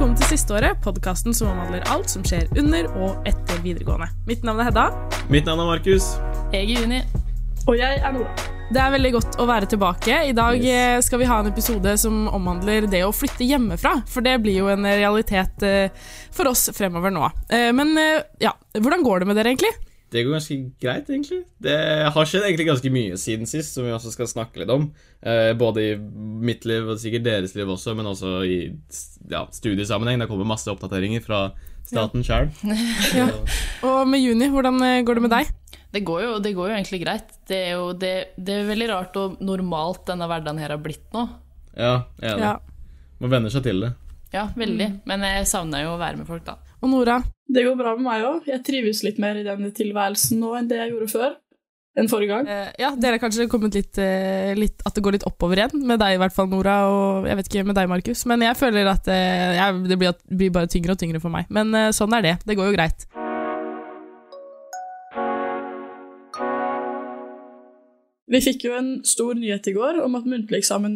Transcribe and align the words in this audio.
velkommen 0.00 0.16
til 0.16 0.30
Sisteåret, 0.32 0.78
podkasten 0.80 1.34
som 1.36 1.50
omhandler 1.50 1.82
alt 1.92 2.08
som 2.08 2.22
skjer 2.24 2.46
under 2.56 2.86
og 3.04 3.26
etter 3.28 3.58
videregående. 3.60 4.06
Mitt 4.24 4.46
navn 4.48 4.62
er 4.62 4.70
Hedda. 4.70 4.84
Mitt 5.28 5.44
navn 5.44 5.60
er 5.60 5.68
Markus. 5.74 6.06
Jeg 6.54 6.62
er 6.62 6.70
Juni. 6.72 7.00
Og 7.68 7.76
jeg 7.76 7.98
er 8.00 8.14
Nora. 8.16 8.32
Det 8.72 8.80
er 8.80 8.94
veldig 8.94 9.10
godt 9.18 9.36
å 9.36 9.46
være 9.50 9.68
tilbake. 9.68 10.22
I 10.30 10.32
dag 10.32 10.56
Yes. 10.56 10.72
eh, 10.72 11.00
skal 11.04 11.20
vi 11.20 11.28
ha 11.28 11.40
en 11.42 11.50
episode 11.52 11.92
som 12.00 12.30
omhandler 12.32 12.88
det 12.88 13.02
å 13.04 13.12
flytte 13.12 13.44
hjemmefra, 13.44 13.98
for 14.08 14.24
det 14.24 14.38
blir 14.40 14.62
jo 14.62 14.70
en 14.72 14.88
realitet 14.88 15.62
eh, 15.68 15.92
for 16.32 16.48
oss 16.48 16.70
fremover 16.72 17.12
nå. 17.12 17.28
Eh, 17.52 17.68
Men 17.76 17.92
ja, 18.40 18.54
hvordan 18.72 19.04
går 19.04 19.20
det 19.20 19.26
med 19.28 19.36
dere 19.36 19.52
egentlig? 19.52 19.74
Det 20.10 20.24
går 20.26 20.34
ganske 20.34 20.56
greit, 20.82 21.06
egentlig. 21.06 21.44
Det 21.62 21.76
har 22.10 22.26
skjedd 22.26 22.42
egentlig 22.48 22.66
ganske 22.66 22.90
mye 22.90 23.18
siden 23.20 23.46
sist, 23.46 23.76
som 23.76 23.86
vi 23.86 23.92
også 23.94 24.10
skal 24.10 24.30
snakke 24.30 24.62
litt 24.62 24.72
om. 24.74 24.88
Eh, 25.22 25.52
både 25.58 25.84
i 25.84 25.92
mitt 26.50 26.66
liv 26.66 26.88
og 26.90 26.98
sikkert 26.98 27.28
deres 27.28 27.54
liv 27.54 27.70
også, 27.70 27.94
men 27.94 28.10
også 28.10 28.40
i 28.42 28.58
ja, 29.30 29.44
studiesammenheng. 29.54 30.18
Det 30.24 30.30
kommer 30.30 30.48
masse 30.50 30.70
oppdateringer 30.72 31.22
fra 31.22 31.44
staten 31.86 32.26
sjøl. 32.26 32.50
Ja. 33.18 33.28
Og 33.86 34.02
med 34.10 34.22
Juni, 34.22 34.50
hvordan 34.50 34.82
eh, 34.86 35.02
går 35.06 35.20
det 35.20 35.24
med 35.28 35.34
deg? 35.36 35.52
Det 35.90 36.02
går, 36.06 36.22
jo, 36.22 36.34
det 36.42 36.54
går 36.54 36.70
jo 36.70 36.74
egentlig 36.76 37.00
greit. 37.02 37.30
Det 37.50 37.60
er 37.68 37.72
jo 37.78 37.90
det, 37.98 38.14
det 38.38 38.60
er 38.60 38.68
veldig 38.68 38.90
rart 38.92 39.16
og 39.18 39.38
normalt 39.42 40.04
denne 40.10 40.28
hverdagen 40.30 40.60
her 40.62 40.74
har 40.74 40.82
blitt 40.82 41.06
nå. 41.14 41.26
Ja, 41.74 41.94
jeg 42.22 42.34
er 42.34 42.38
det. 42.38 42.50
Ja. 42.50 42.56
Man 43.22 43.32
venner 43.34 43.52
seg 43.52 43.64
til 43.66 43.82
det. 43.84 43.94
Ja, 44.34 44.48
veldig. 44.54 44.90
Men 45.10 45.26
jeg 45.26 45.46
savner 45.50 45.82
jo 45.84 45.94
å 45.96 46.00
være 46.00 46.20
med 46.20 46.28
folk, 46.30 46.44
da. 46.46 46.58
Og 46.80 46.88
Nora? 46.92 47.20
Det 47.50 47.64
går 47.66 47.76
bra 47.78 47.94
med 47.98 48.06
meg 48.06 48.24
òg. 48.24 48.48
Jeg 48.48 48.62
trives 48.64 49.02
litt 49.04 49.18
mer 49.20 49.36
i 49.40 49.44
denne 49.46 49.70
tilværelsen 49.74 50.40
nå 50.40 50.54
enn 50.58 50.68
det 50.70 50.78
jeg 50.80 50.92
gjorde 50.94 51.10
før. 51.12 51.32
Enn 51.98 52.06
forrige 52.08 52.30
gang. 52.30 52.46
Eh, 52.48 52.68
Ja, 52.78 52.92
dere 52.94 53.18
har 53.18 53.22
kanskje 53.24 53.48
kommet 53.50 53.74
litt, 53.74 53.98
eh, 53.98 54.54
litt 54.54 54.80
At 54.86 54.94
det 54.94 55.02
går 55.02 55.16
litt 55.18 55.26
oppover 55.26 55.58
igjen, 55.58 55.82
med 55.84 55.98
deg 55.98 56.14
i 56.14 56.20
hvert 56.22 56.32
fall, 56.32 56.46
Nora, 56.48 56.76
og 56.86 57.26
jeg 57.26 57.36
vet 57.36 57.48
ikke 57.50 57.66
med 57.66 57.74
deg, 57.74 57.88
Markus. 57.90 58.24
Men 58.30 58.40
jeg 58.46 58.56
føler 58.56 58.86
at 58.86 59.08
eh, 59.08 59.56
jeg, 59.58 59.82
det 59.90 59.98
blir, 59.98 60.14
blir 60.30 60.50
bare 60.54 60.70
tyngre 60.70 60.94
og 60.94 60.98
tyngre 61.02 61.20
for 61.20 61.34
meg. 61.34 61.50
Men 61.50 61.74
eh, 61.74 61.90
sånn 61.90 62.14
er 62.14 62.22
det. 62.22 62.36
Det 62.46 62.56
går 62.56 62.70
jo 62.70 62.76
greit. 62.78 63.08
Vi 68.30 68.38
fikk 68.38 68.62
jo 68.68 68.76
en 68.78 68.90
stor 69.02 69.34
nyhet 69.34 69.64
i 69.66 69.72
går 69.74 69.96
om 70.04 70.14
at 70.14 70.26
muntlig 70.30 70.60
eksamen 70.60 70.92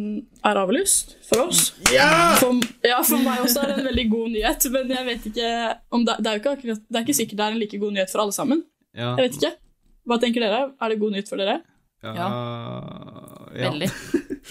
er 0.47 0.55
avlyst 0.61 1.17
for 1.27 1.49
oss. 1.49 1.73
Ja! 1.91 2.37
For, 2.39 2.55
ja, 2.87 3.01
for 3.03 3.19
meg 3.25 3.41
også 3.43 3.65
er 3.65 3.73
det 3.73 3.81
en 3.81 3.84
veldig 3.95 4.07
god 4.11 4.33
nyhet, 4.35 4.65
men 4.75 4.91
jeg 4.95 5.05
vet 5.07 5.27
ikke 5.31 5.51
om 5.95 6.03
det, 6.05 6.15
det, 6.19 6.27
er 6.27 6.35
jo 6.37 6.41
ikke 6.43 6.53
akkurat, 6.59 6.81
det 6.89 6.99
er 6.99 7.05
ikke 7.07 7.15
sikkert 7.23 7.39
det 7.39 7.45
er 7.47 7.55
en 7.55 7.61
like 7.63 7.79
god 7.81 7.95
nyhet 7.95 8.11
for 8.11 8.21
alle 8.25 8.35
sammen. 8.35 8.63
Ja. 8.95 9.13
Jeg 9.15 9.29
vet 9.29 9.39
ikke. 9.39 9.53
Hva 10.05 10.19
tenker 10.21 10.43
dere? 10.45 10.59
Er 10.77 10.91
det 10.93 10.99
god 11.01 11.15
nyhet 11.15 11.31
for 11.31 11.41
dere? 11.41 11.55
Ja. 12.05 12.11
Ja. 12.13 12.27
ja. 13.55 13.69
Veldig. 13.71 13.89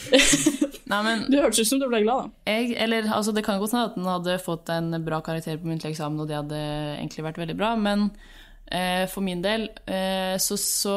Nei, 0.91 1.01
men 1.07 1.23
Du 1.31 1.37
hørtes 1.41 1.61
ut 1.63 1.69
som 1.71 1.81
du 1.81 1.87
ble 1.89 2.01
glad, 2.05 2.27
da. 2.27 2.51
jeg, 2.53 2.75
eller, 2.83 3.07
altså, 3.15 3.33
det 3.37 3.45
kan 3.47 3.61
godt 3.63 3.73
hende 3.77 3.87
at 3.89 3.95
den 3.99 4.09
hadde 4.11 4.35
fått 4.43 4.69
en 4.75 4.91
bra 5.07 5.21
karakter 5.25 5.57
på 5.61 5.69
muntlig 5.71 5.95
eksamen, 5.95 6.21
og 6.25 6.29
det 6.29 6.37
hadde 6.41 6.59
egentlig 6.99 7.25
vært 7.29 7.41
veldig 7.41 7.57
bra, 7.57 7.71
men 7.81 8.09
eh, 8.69 9.05
for 9.13 9.25
min 9.25 9.41
del 9.45 9.69
eh, 9.87 10.35
så, 10.43 10.59
så 10.61 10.97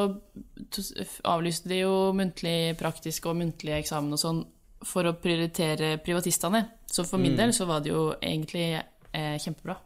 to- 0.74 1.06
avlyste 1.30 1.70
de 1.72 1.84
jo 1.86 1.94
muntlig 2.18 2.74
praktisk 2.80 3.30
og 3.32 3.38
muntlig 3.40 3.78
eksamen 3.80 4.18
og 4.18 4.22
sånn 4.22 4.44
for 4.86 5.08
å 5.10 5.16
prioritere 5.18 5.96
privatistene. 6.04 6.64
Så 6.86 7.06
for 7.08 7.22
min 7.22 7.36
del 7.38 7.54
så 7.56 7.66
var 7.70 7.82
det 7.84 7.92
jo 7.92 8.12
egentlig 8.22 8.76
eh, 8.78 9.36
kjempebra. 9.42 9.78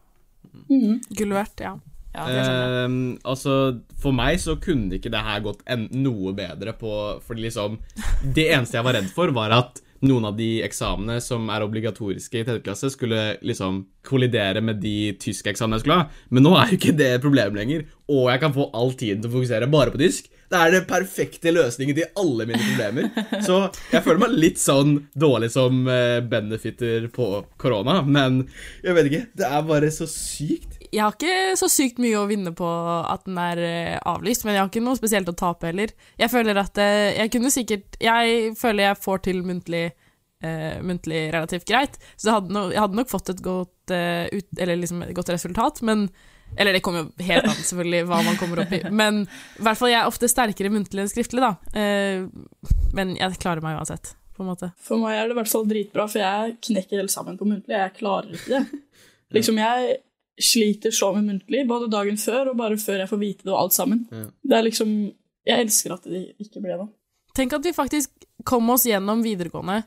Gull 1.15 1.33
verdt, 1.35 1.63
ja. 1.63 1.77
Ja. 2.11 2.25
Ehm, 2.27 3.19
altså, 3.23 3.79
For 4.01 4.11
meg 4.11 4.41
så 4.43 4.57
kunne 4.59 4.97
ikke 4.97 5.11
det 5.13 5.21
her 5.23 5.43
gått 5.45 5.61
en, 5.71 5.85
noe 5.95 6.33
bedre 6.35 6.73
på 6.75 6.89
Fordi 7.23 7.45
liksom 7.45 7.77
Det 8.35 8.49
eneste 8.51 8.75
jeg 8.75 8.83
var 8.83 8.97
redd 8.97 9.07
for, 9.15 9.31
var 9.31 9.55
at 9.55 9.79
noen 10.05 10.25
av 10.31 10.37
de 10.37 10.49
eksamene 10.65 11.19
som 11.23 11.47
er 11.53 11.65
obligatoriske 11.65 12.39
i 12.39 12.43
tredje 12.45 12.65
klasse, 12.65 12.89
skulle 12.93 13.37
liksom 13.45 13.83
kollidere 14.07 14.63
med 14.65 14.81
de 14.81 15.13
tyske 15.21 15.53
eksamene 15.53 15.77
jeg 15.77 15.85
skulle 15.85 15.99
ha. 16.01 16.21
Men 16.33 16.47
nå 16.47 16.55
er 16.57 16.71
jo 16.71 16.79
ikke 16.79 16.97
det 16.97 17.09
et 17.15 17.23
problem 17.23 17.57
lenger, 17.57 17.85
og 18.11 18.29
jeg 18.31 18.43
kan 18.43 18.55
få 18.55 18.69
all 18.77 18.93
tiden 18.97 19.21
til 19.21 19.31
å 19.31 19.35
fokusere 19.37 19.69
bare 19.71 19.93
på 19.93 20.01
tysk. 20.01 20.31
Det 20.51 20.59
er 20.59 20.73
den 20.73 20.87
perfekte 20.89 21.53
løsningen 21.55 21.95
til 21.95 22.09
alle 22.19 22.47
mine 22.49 22.59
problemer. 22.65 23.07
Så 23.47 23.61
jeg 23.93 24.03
føler 24.03 24.25
meg 24.25 24.35
litt 24.35 24.59
sånn 24.59 24.97
dårlig 25.15 25.51
som 25.53 25.85
eh, 25.87 26.19
benefitter 26.27 27.07
på 27.13 27.29
korona, 27.61 28.01
men 28.03 28.43
jeg 28.83 28.97
vet 28.97 29.11
ikke. 29.11 29.25
Det 29.39 29.47
er 29.47 29.69
bare 29.69 29.93
så 29.95 30.09
sykt. 30.11 30.80
Jeg 30.91 31.05
har 31.05 31.15
ikke 31.15 31.55
så 31.59 31.69
sykt 31.71 32.01
mye 32.03 32.19
å 32.19 32.27
vinne 32.27 32.51
på 32.55 32.67
at 32.67 33.23
den 33.23 33.37
er 33.39 33.59
eh, 33.63 33.97
avlyst, 34.11 34.43
men 34.43 34.57
jeg 34.57 34.63
har 34.63 34.71
ikke 34.71 34.83
noe 34.83 34.99
spesielt 34.99 35.29
å 35.31 35.35
tape 35.39 35.69
heller. 35.69 35.93
Jeg 36.19 36.31
føler 36.33 36.59
at 36.59 36.81
eh, 36.83 37.13
jeg 37.15 37.31
kunne 37.31 37.51
sikkert 37.53 37.95
Jeg 38.03 38.51
føler 38.59 38.89
jeg 38.89 38.99
får 38.99 39.23
til 39.29 39.39
muntlig, 39.47 39.85
uh, 40.43 40.81
muntlig 40.83 41.29
relativt 41.31 41.69
greit, 41.69 41.95
så 42.19 42.35
hadde, 42.37 42.51
no, 42.51 42.65
jeg 42.73 42.81
hadde 42.83 42.99
nok 42.99 43.11
fått 43.11 43.31
et 43.31 43.39
godt, 43.45 43.93
uh, 43.93 44.27
ut, 44.33 44.49
eller 44.57 44.81
liksom 44.81 45.05
et 45.05 45.15
godt 45.15 45.31
resultat, 45.31 45.81
men 45.87 46.09
Eller 46.59 46.75
det 46.75 46.81
kommer 46.83 47.05
jo 47.05 47.23
helt 47.23 47.45
an, 47.47 47.55
selvfølgelig, 47.55 48.03
hva 48.09 48.17
man 48.27 48.35
kommer 48.35 48.59
opp 48.65 48.73
i. 48.75 48.81
Men 49.01 49.21
i 49.23 49.63
hvert 49.63 49.77
fall 49.79 49.93
jeg 49.93 50.01
er 50.01 50.09
ofte 50.09 50.27
sterkere 50.27 50.67
muntlig 50.73 51.05
enn 51.05 51.07
skriftlig, 51.07 51.39
da. 51.39 51.53
Uh, 51.71 52.27
men 52.91 53.13
jeg 53.15 53.39
klarer 53.39 53.63
meg 53.63 53.77
uansett, 53.79 54.17
på 54.35 54.43
en 54.43 54.49
måte. 54.51 54.73
For 54.83 54.99
meg 54.99 55.15
er 55.15 55.29
det 55.29 55.37
i 55.37 55.39
hvert 55.39 55.53
fall 55.53 55.63
dritbra, 55.69 56.09
for 56.11 56.19
jeg 56.19 56.57
knekker 56.67 56.99
helt 56.99 57.13
sammen 57.13 57.39
på 57.39 57.47
muntlig. 57.47 57.77
Jeg 57.77 57.95
klarer 58.01 58.35
ikke 58.35 58.57
det. 58.57 58.81
Liksom, 59.37 59.61
jeg 59.63 60.01
sliter 60.43 60.93
så 60.95 61.11
med 61.15 61.27
muntlig, 61.27 61.65
både 61.69 61.89
dagen 61.91 62.17
før 62.17 62.51
og 62.51 62.57
bare 62.59 62.77
før 62.81 63.03
jeg 63.03 63.11
får 63.11 63.21
vite 63.21 63.47
det 63.47 63.53
og 63.53 63.59
alt 63.63 63.77
sammen. 63.77 64.05
Ja. 64.11 64.27
Det 64.43 64.57
er 64.57 64.67
liksom 64.69 64.93
Jeg 65.41 65.65
elsker 65.65 65.95
at 65.95 66.03
det 66.05 66.19
ikke 66.37 66.61
ble 66.61 66.75
det. 66.77 66.85
Tenk 67.33 67.53
at 67.57 67.65
vi 67.65 67.71
faktisk 67.73 68.27
kom 68.45 68.69
oss 68.69 68.85
gjennom 68.85 69.23
videregående 69.25 69.79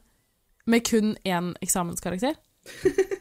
med 0.66 0.82
kun 0.82 1.12
én 1.22 1.52
eksamenskarakter. 1.62 2.34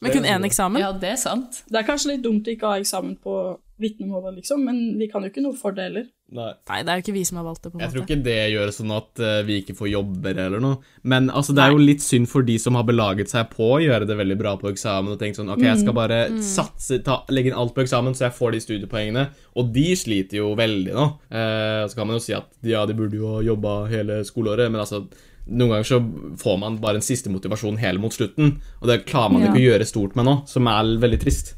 Med 0.00 0.12
kun 0.12 0.24
én 0.28 0.44
eksamen. 0.44 0.80
Ja, 0.80 0.90
det 0.92 1.08
er 1.08 1.16
sant. 1.16 1.62
Det 1.72 1.78
er 1.80 1.86
kanskje 1.88 2.10
litt 2.12 2.24
dumt 2.24 2.46
å 2.46 2.52
ikke 2.52 2.68
ha 2.68 2.80
eksamen 2.82 3.14
på 3.16 3.32
vitnemålet, 3.80 4.42
liksom, 4.42 4.64
men 4.68 4.98
vi 5.00 5.08
kan 5.08 5.24
jo 5.24 5.30
ikke 5.32 5.44
noe 5.44 5.56
for 5.56 5.76
det 5.76 5.86
heller. 5.88 6.04
Nei. 6.34 6.48
Nei, 6.66 6.80
det 6.82 6.90
er 6.90 6.98
jo 6.98 7.02
ikke 7.04 7.14
vi 7.14 7.22
som 7.28 7.38
har 7.38 7.44
valgt 7.46 7.62
det. 7.62 7.70
på 7.70 7.78
en 7.78 7.82
Jeg 7.84 7.92
tror 7.92 8.02
ikke 8.02 8.22
det 8.26 8.38
gjør 8.50 8.70
sånn 8.74 8.94
at 8.96 9.20
uh, 9.22 9.34
vi 9.46 9.60
ikke 9.60 9.76
får 9.78 9.90
jobber 9.92 10.40
eller 10.46 10.62
noe. 10.62 10.78
Men 11.06 11.28
altså, 11.30 11.54
det 11.54 11.62
er 11.62 11.74
jo 11.76 11.84
litt 11.84 12.02
synd 12.02 12.26
for 12.32 12.46
de 12.46 12.56
som 12.58 12.74
har 12.74 12.86
belaget 12.88 13.30
seg 13.30 13.46
på 13.52 13.68
å 13.76 13.78
gjøre 13.84 14.08
det 14.10 14.16
veldig 14.18 14.38
bra 14.40 14.56
på 14.58 14.72
eksamen 14.72 15.14
og 15.14 15.20
tenkt 15.20 15.38
sånn 15.38 15.52
Ok, 15.54 15.62
jeg 15.62 15.84
skal 15.84 15.94
bare 15.94 16.18
satse, 16.42 16.98
ta, 17.06 17.20
legge 17.30 17.52
inn 17.52 17.60
alt 17.60 17.76
på 17.76 17.84
eksamen 17.84 18.16
så 18.18 18.26
jeg 18.26 18.36
får 18.40 18.56
de 18.56 18.62
studiepoengene. 18.64 19.24
Og 19.54 19.70
de 19.76 19.86
sliter 19.98 20.40
jo 20.40 20.50
veldig 20.58 20.96
nå. 20.98 21.06
Uh, 21.30 21.86
så 21.86 21.94
kan 22.00 22.10
man 22.10 22.18
jo 22.18 22.24
si 22.26 22.34
at 22.34 22.50
ja, 22.66 22.82
de 22.90 22.98
burde 22.98 23.20
jo 23.22 23.36
ha 23.36 23.44
jobba 23.46 23.76
hele 23.92 24.18
skoleåret, 24.26 24.66
men 24.72 24.82
altså 24.82 25.04
noen 25.46 25.76
ganger 25.76 25.86
så 25.86 26.00
får 26.42 26.56
man 26.58 26.80
bare 26.82 26.98
en 26.98 27.06
siste 27.06 27.30
motivasjon 27.30 27.78
hele 27.78 28.02
mot 28.02 28.10
slutten, 28.10 28.56
og 28.80 28.90
det 28.90 29.04
klarer 29.06 29.30
man 29.30 29.44
Ja. 29.44 29.52
ikke 29.52 29.62
å 29.62 29.68
gjøre 29.68 29.86
stort 29.86 30.16
med 30.18 30.26
nå, 30.26 30.34
som 30.50 30.66
er 30.66 30.96
veldig 30.98 31.20
trist. 31.22 31.54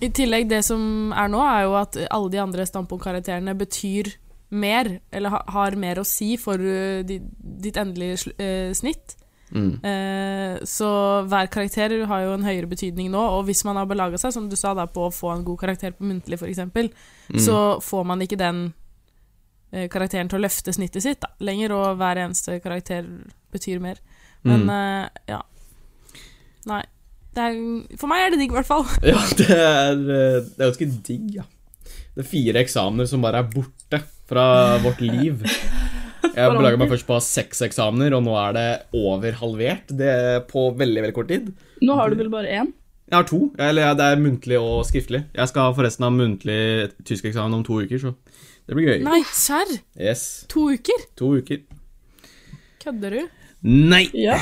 I 0.00 0.08
tillegg, 0.14 0.48
det 0.50 0.62
som 0.66 1.12
er 1.12 1.28
nå, 1.32 1.40
er 1.42 1.64
jo 1.66 1.72
at 1.80 1.96
alle 2.08 2.30
de 2.30 2.38
andre 2.42 2.66
standpunktkarakterene 2.68 3.54
betyr 3.58 4.12
mer, 4.50 5.00
eller 5.12 5.34
ha, 5.34 5.40
har 5.52 5.74
mer 5.76 5.98
å 6.00 6.04
si 6.06 6.36
for 6.40 6.56
uh, 6.62 7.02
ditt 7.04 7.76
endelige 7.76 8.30
eh, 8.38 8.70
snitt. 8.78 9.16
Mm. 9.50 9.80
Uh, 9.82 10.54
så 10.68 10.88
hver 11.28 11.48
karakter 11.52 11.94
har 12.06 12.22
jo 12.24 12.34
en 12.36 12.46
høyere 12.46 12.68
betydning 12.70 13.10
nå, 13.12 13.20
og 13.38 13.46
hvis 13.48 13.64
man 13.66 13.76
har 13.80 13.88
belaga 13.90 14.20
seg, 14.20 14.32
som 14.36 14.46
du 14.48 14.56
sa, 14.56 14.74
da, 14.78 14.86
på 14.86 15.08
å 15.08 15.12
få 15.12 15.32
en 15.34 15.44
god 15.44 15.58
karakter 15.64 15.96
på 15.96 16.06
muntlig, 16.08 16.38
f.eks., 16.40 16.62
Mm. 17.28 17.40
så 17.44 17.56
får 17.84 18.04
man 18.08 18.22
ikke 18.24 18.38
den 18.40 18.60
karakteren 19.92 20.30
til 20.32 20.38
å 20.38 20.44
løfte 20.46 20.72
snittet 20.72 21.04
sitt 21.04 21.18
da, 21.20 21.28
lenger, 21.44 21.74
og 21.76 21.98
hver 22.00 22.16
eneste 22.22 22.54
karakter 22.64 23.04
betyr 23.52 23.82
mer. 23.84 23.98
Men 24.48 24.64
Mm. 24.64 25.10
ja. 25.28 25.42
Nei. 26.70 26.84
Er, 27.36 27.54
for 28.00 28.10
meg 28.10 28.24
er 28.24 28.32
det 28.32 28.40
digg, 28.40 28.54
i 28.54 28.56
hvert 28.58 28.66
fall. 28.68 28.86
Ja, 29.12 29.20
det 29.38 29.50
er, 29.52 29.92
eh, 29.98 30.40
det 30.48 30.58
er 30.58 30.70
ganske 30.72 30.88
digg, 31.06 31.28
ja. 31.36 31.44
Det 32.16 32.24
er 32.24 32.30
fire 32.32 32.62
eksamener 32.64 33.06
som 33.06 33.22
bare 33.22 33.44
er 33.44 33.50
borte 33.52 34.00
fra 34.28 34.46
vårt 34.82 35.00
liv. 35.04 35.44
Jeg 36.34 36.50
belaga 36.54 36.78
meg 36.80 36.90
først 36.90 37.06
på 37.06 37.18
seks 37.22 37.62
eksamener, 37.68 38.16
og 38.16 38.24
nå 38.26 38.34
er 38.40 38.56
det 38.56 38.66
over 38.98 39.36
halvert. 39.38 39.92
Det 39.94 40.10
på 40.50 40.68
veldig 40.78 41.04
veldig 41.04 41.16
kort 41.16 41.30
tid. 41.30 41.52
Nå 41.84 41.94
har 41.98 42.10
du 42.10 42.18
vel 42.18 42.30
bare 42.32 42.50
én? 42.64 42.72
Jeg 43.08 43.16
har 43.16 43.28
to. 43.30 43.38
Eller 43.56 43.94
det 43.96 44.04
er 44.04 44.20
muntlig 44.20 44.58
og 44.60 44.82
skriftlig. 44.84 45.22
Jeg 45.36 45.48
skal 45.52 45.72
forresten 45.78 46.04
ha 46.04 46.10
muntlig 46.12 46.58
tyskeksamen 47.08 47.54
om 47.56 47.64
to 47.64 47.78
uker, 47.80 48.02
så 48.02 48.12
det 48.68 48.76
blir 48.76 48.90
gøy. 48.90 48.98
Nei, 49.06 49.22
serr! 49.32 49.70
Yes. 49.96 50.26
To 50.52 50.66
uker? 50.74 51.06
To 51.22 51.30
uker. 51.38 51.62
Kødder 52.82 53.16
du? 53.16 53.22
Nei! 53.64 54.04
Ja. 54.12 54.36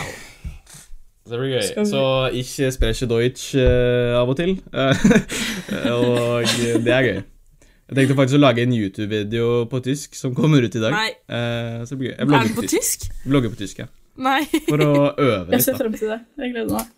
Det 1.27 1.39
blir 1.41 1.57
gøy. 1.57 1.87
Så 1.91 2.03
ich 2.39 2.53
spreche 2.75 3.09
Deutsch 3.11 3.55
uh, 3.59 4.15
av 4.21 4.31
og 4.31 4.37
til. 4.39 4.57
Og 5.97 6.47
det 6.85 6.93
er 6.93 7.09
gøy. 7.09 7.23
Jeg 7.87 7.99
tenkte 8.01 8.17
faktisk 8.19 8.39
å 8.39 8.43
lage 8.43 8.65
en 8.67 8.75
YouTube-video 8.75 9.65
på 9.71 9.81
tysk 9.85 10.17
som 10.19 10.35
kommer 10.35 10.65
ut 10.65 10.75
i 10.75 10.83
dag. 10.83 10.95
Nei. 10.95 11.11
Uh, 11.31 11.85
så 11.87 11.95
det 11.95 12.01
blir 12.01 12.11
gøy. 12.11 12.17
Jeg 12.17 12.23
Er 12.23 12.31
blogger 12.31 12.51
den 12.51 12.59
på 12.59 12.69
tysk? 12.75 13.09
Blogger 13.27 13.55
på 13.55 13.61
tysk, 13.63 13.83
ja. 13.85 13.91
Nei. 14.17 14.41
For 14.67 14.81
å 14.81 14.93
øve 15.13 15.53
Jeg 15.55 15.67
ser 15.67 15.79
frem 15.79 15.95
til 15.95 16.15
det. 16.15 16.23
Jeg 16.41 16.55
gleder 16.55 16.79
meg. 16.79 16.96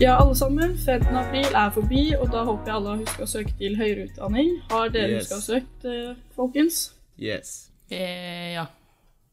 Ja, 0.00 0.16
alle 0.18 0.34
sammen. 0.36 0.76
15. 0.78 1.16
april 1.16 1.46
er 1.56 1.70
forbi, 1.72 2.02
og 2.20 2.28
da 2.32 2.42
håper 2.44 2.68
jeg 2.68 2.74
alle 2.76 2.90
har 2.92 2.98
huska 3.00 3.24
å 3.24 3.30
søke 3.30 3.52
til 3.58 3.76
høyere 3.78 4.04
utdanning. 4.10 4.50
Har 4.70 4.90
dere 4.92 5.14
Yes. 5.16 5.30
huska 5.30 5.36
å 5.38 5.44
søke, 5.46 5.92
eh, 6.10 6.16
folkens? 6.36 6.92
Yes. 7.18 7.70
Eh, 7.90 8.52
ja. 8.54 8.66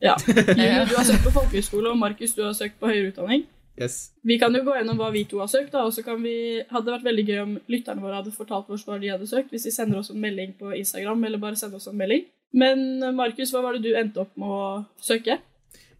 Ja. 0.01 0.15
Julie, 0.27 0.85
du 0.87 0.95
har 0.95 1.03
søkt 1.03 1.23
på 1.27 1.33
folkehøyskole, 1.35 1.89
og 1.91 1.97
Markus, 1.97 2.33
du 2.35 2.43
har 2.43 2.53
søkt 2.53 2.79
på 2.79 2.87
høyere 2.87 3.11
utdanning. 3.11 3.43
Yes. 3.81 4.11
Vi 4.23 4.37
kan 4.39 4.53
jo 4.55 4.61
gå 4.63 4.75
gjennom 4.77 4.97
hva 4.97 5.11
vi 5.11 5.25
to 5.25 5.39
har 5.39 5.47
søkt, 5.51 5.71
da, 5.73 5.83
og 5.83 5.91
så 5.93 6.03
kan 6.05 6.21
vi, 6.23 6.63
hadde 6.71 6.85
det 6.85 6.93
vært 6.95 7.07
veldig 7.11 7.25
gøy 7.27 7.39
om 7.43 7.53
lytterne 7.67 8.01
våre 8.01 8.21
hadde 8.21 8.31
fortalt 8.31 8.69
oss 8.69 8.85
hva 8.87 8.99
de 9.01 9.09
hadde 9.11 9.27
søkt, 9.27 9.49
hvis 9.51 9.63
de 9.67 9.71
sender 9.71 9.99
oss 9.99 10.11
en 10.11 10.21
melding 10.21 10.53
på 10.59 10.71
Instagram, 10.77 11.23
eller 11.25 11.37
bare 11.43 11.59
sender 11.59 11.75
oss 11.81 11.87
en 11.91 11.97
melding. 11.97 12.23
Men 12.53 13.15
Markus, 13.17 13.51
hva 13.51 13.63
var 13.65 13.73
det 13.73 13.83
du 13.83 13.95
endte 13.97 14.21
opp 14.21 14.31
med 14.37 14.47
å 14.47 14.85
søke? 15.01 15.39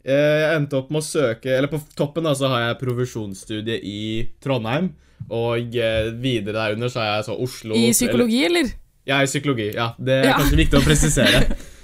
Eh, 0.04 0.42
Jeg 0.44 0.56
endte 0.60 0.76
opp 0.82 0.90
med 0.92 1.00
å 1.00 1.06
søke 1.06 1.48
Eller 1.56 1.70
på 1.72 1.80
toppen 1.96 2.26
da, 2.28 2.34
så 2.36 2.50
har 2.52 2.66
jeg 2.68 2.80
profesjonsstudie 2.82 3.78
i 3.88 4.00
Trondheim. 4.44 4.90
Og 5.32 5.76
eh, 5.80 6.10
videre 6.20 6.58
der 6.58 6.74
under 6.76 6.92
så 6.92 7.00
har 7.00 7.14
jeg 7.18 7.28
så 7.30 7.38
Oslo 7.40 7.78
I 7.80 7.92
psykologi, 7.96 8.42
eller? 8.50 8.68
Eller, 8.68 8.80
ja, 9.08 9.22
i 9.24 9.30
psykologi. 9.30 9.70
Ja, 9.76 9.94
Det 10.00 10.18
er 10.22 10.26
Ja. 10.32 10.34
kanskje 10.40 10.60
viktig 10.60 10.80
å 10.82 10.84
presisere. 10.90 11.44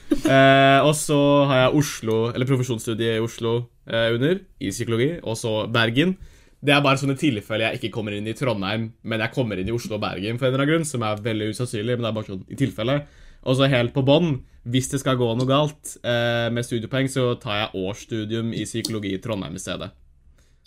eh, 0.10 0.80
og 0.84 0.92
så 1.00 1.20
har 1.48 1.62
jeg 1.66 1.78
Oslo, 1.80 2.18
eller 2.34 2.46
profesjonsstudie 2.50 3.16
i 3.16 3.24
Oslo 3.24 3.54
eh, 3.88 4.10
under, 4.16 4.40
i 4.60 4.70
psykologi. 4.76 5.14
Og 5.24 5.38
så 5.40 5.54
Bergen. 5.72 6.18
Det 6.60 6.74
er 6.76 6.82
bare 6.84 7.00
sånne 7.00 7.16
tilfeller 7.16 7.70
jeg 7.70 7.80
ikke 7.80 7.94
kommer 7.96 8.12
inn 8.18 8.28
i 8.28 8.34
Trondheim, 8.36 8.90
men 9.08 9.22
jeg 9.24 9.32
kommer 9.32 9.56
inn 9.62 9.70
i 9.70 9.72
Oslo 9.72 9.96
og 9.96 10.02
Bergen 10.04 10.36
for 10.38 10.50
en 10.50 10.54
eller 10.54 10.66
annen 10.66 10.74
grunn, 10.74 10.86
som 10.90 11.06
er 11.08 11.22
veldig 11.24 11.54
usannsynlig, 11.54 11.96
men 11.96 12.04
det 12.04 12.10
er 12.10 12.18
bare 12.18 12.28
sånn 12.28 12.42
i 12.52 12.58
tilfelle. 12.60 12.98
Og 13.48 13.56
så 13.60 13.70
helt 13.72 13.94
på 13.96 14.04
bånn, 14.06 14.40
hvis 14.70 14.90
det 14.92 15.00
skal 15.02 15.16
gå 15.20 15.30
noe 15.40 15.48
galt 15.48 15.96
eh, 16.04 16.50
med 16.54 16.66
studiepoeng, 16.68 17.08
så 17.10 17.32
tar 17.40 17.62
jeg 17.64 17.84
årsstudium 17.86 18.52
i 18.54 18.66
psykologi 18.68 19.14
i 19.16 19.22
Trondheim 19.24 19.56
i 19.56 19.62
stedet. 19.64 19.92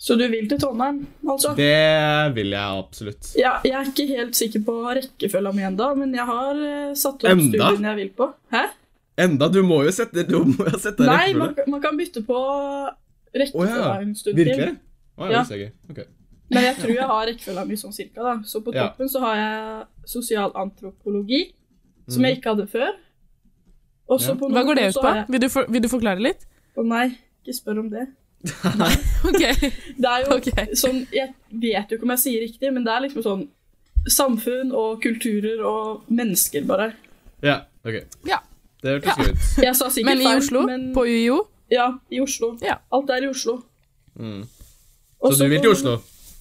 Så 0.03 0.17
du 0.19 0.25
vil 0.27 0.49
til 0.51 0.59
Trondheim, 0.59 1.03
altså? 1.29 1.53
Det 1.55 2.33
vil 2.35 2.49
jeg 2.51 2.79
absolutt. 2.81 3.29
Ja, 3.39 3.53
jeg 3.63 3.75
er 3.79 3.91
ikke 3.91 4.07
helt 4.09 4.35
sikker 4.35 4.63
på 4.65 4.73
rekkefølga 4.97 5.53
mi 5.55 5.63
ennå, 5.63 5.91
men 6.01 6.15
jeg 6.17 6.25
har 6.27 6.59
eh, 6.59 6.95
satt 6.99 7.21
opp 7.23 7.29
Enda? 7.29 7.69
studien 7.69 7.87
jeg 7.91 7.99
vil 8.01 8.09
på. 8.17 8.27
Hæ? 8.51 8.65
Enda, 9.23 9.47
du 9.53 9.61
må 9.61 9.83
jo 9.85 9.91
sette 9.93 10.23
Du 10.25 10.39
må 10.49 10.65
jo 10.65 10.79
sette 10.81 11.05
Nei, 11.05 11.35
man, 11.37 11.51
man 11.69 11.81
kan 11.83 11.93
bytte 11.99 12.23
på 12.25 12.39
rekkefølga 13.29 13.77
ja. 13.77 13.93
en 14.01 14.15
stund 14.17 14.39
Virkelig? 14.41 14.71
til. 14.73 14.79
Å, 15.21 15.29
Ja. 15.29 15.43
ja. 15.45 15.69
jeg 15.93 16.07
Men 16.49 16.63
jeg 16.65 16.75
tror 16.81 16.93
jeg 16.95 17.07
har 17.13 17.27
rekkefølga 17.29 17.65
mi 17.69 17.77
sånn 17.77 17.93
cirka, 17.93 18.25
da. 18.25 18.33
Så 18.49 18.63
på 18.65 18.73
Ja. 18.73 18.89
toppen 18.89 19.09
så 19.13 19.21
har 19.23 19.35
jeg 19.37 19.85
sosialantropologi, 20.15 21.43
som 22.09 22.23
jeg 22.25 22.37
ikke 22.37 22.49
hadde 22.55 22.67
før. 22.67 22.91
Ja. 24.09 24.33
på 24.35 24.49
Hva 24.51 24.63
går 24.67 24.75
det 24.75 24.87
ut 24.89 24.95
på? 25.01 25.13
jeg- 25.15 25.25
Vil 25.29 25.39
du, 25.41 25.49
for, 25.49 25.65
vil 25.69 25.81
du 25.81 25.87
forklare 25.89 26.19
litt? 26.21 26.45
Å 26.77 26.83
nei, 26.85 27.17
ikke 27.43 27.55
spør 27.55 27.79
om 27.79 27.89
det. 27.89 28.07
Nei, 28.77 28.95
Det 30.03 30.09
er 30.09 30.25
jo 30.25 30.35
Ok. 30.35 30.49
sånn 30.75 30.97
Jeg 31.15 31.29
vet 31.49 31.89
jo 31.89 31.95
ikke 31.95 32.03
om 32.03 32.11
jeg 32.11 32.19
sier 32.19 32.41
riktig, 32.43 32.73
men 32.73 32.83
det 32.83 32.91
er 32.91 33.05
liksom 33.05 33.23
sånn 33.23 33.45
samfunn 34.11 34.73
og 34.75 35.01
kulturer 35.01 35.61
og 35.63 36.03
mennesker, 36.11 36.65
bare. 36.67 36.89
Ja, 37.41 37.61
ok. 37.85 38.01
Ja. 38.27 38.41
Det 38.83 38.97
hørtes 38.97 39.15
gøy 39.17 39.29
ut. 39.31 39.43
Jeg 39.63 39.75
sa 39.79 39.87
sikkert 39.87 40.09
Men 40.11 40.19
i 40.19 40.25
feil, 40.27 40.37
Oslo? 40.41 40.65
men 40.67 40.81
På 40.93 41.05
UiO? 41.07 41.37
Ja, 41.71 41.85
i 42.11 42.19
Oslo. 42.19 42.57
Ja. 42.61 42.75
Alt 42.91 43.09
er 43.15 43.23
i 43.23 43.29
Oslo. 43.31 43.61
Mm. 44.19 44.41
Så 45.23 45.31
Så 45.37 45.43
du 45.45 45.49
vil 45.53 45.61
til 45.63 45.71
Oslo? 45.71 45.93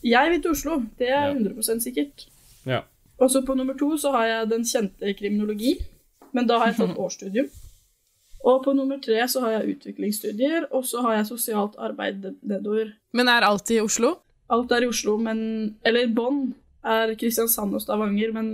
Jeg 0.02 0.30
vil 0.32 0.42
til 0.42 0.50
Oslo. 0.50 0.80
Det 0.98 1.06
er 1.08 1.28
Ja. 1.28 1.32
100 1.32 1.80
sikkert. 1.80 2.26
Ja. 2.66 2.80
Og 3.22 3.30
så 3.30 3.42
på 3.46 3.54
nummer 3.54 3.76
to 3.78 3.92
så 4.00 4.10
har 4.16 4.26
jeg 4.26 4.48
den 4.50 4.64
kjente 4.66 5.12
kriminologi, 5.18 5.76
men 6.34 6.48
da 6.48 6.58
har 6.58 6.72
jeg 6.72 6.80
tatt 6.80 6.98
årsstudium. 7.04 7.50
Og 8.42 8.64
på 8.64 8.72
nummer 8.74 8.98
tre 8.98 9.20
så 9.30 9.44
har 9.44 9.52
jeg 9.60 9.76
utviklingsstudier, 9.76 10.66
og 10.74 10.82
så 10.88 11.04
har 11.04 11.20
jeg 11.20 11.28
sosialt 11.30 11.76
arbeid 11.78 12.24
nedover. 12.42 12.90
Men 13.14 13.30
er 13.30 13.46
alt 13.46 13.70
i 13.70 13.78
Oslo? 13.82 14.16
Alt 14.50 14.72
er 14.74 14.82
i 14.82 14.90
Oslo, 14.90 15.14
men 15.22 15.38
Eller 15.86 16.10
Bonn 16.10 16.48
er 16.82 17.14
Kristiansand 17.20 17.76
og 17.78 17.84
Stavanger, 17.84 18.32
men 18.34 18.48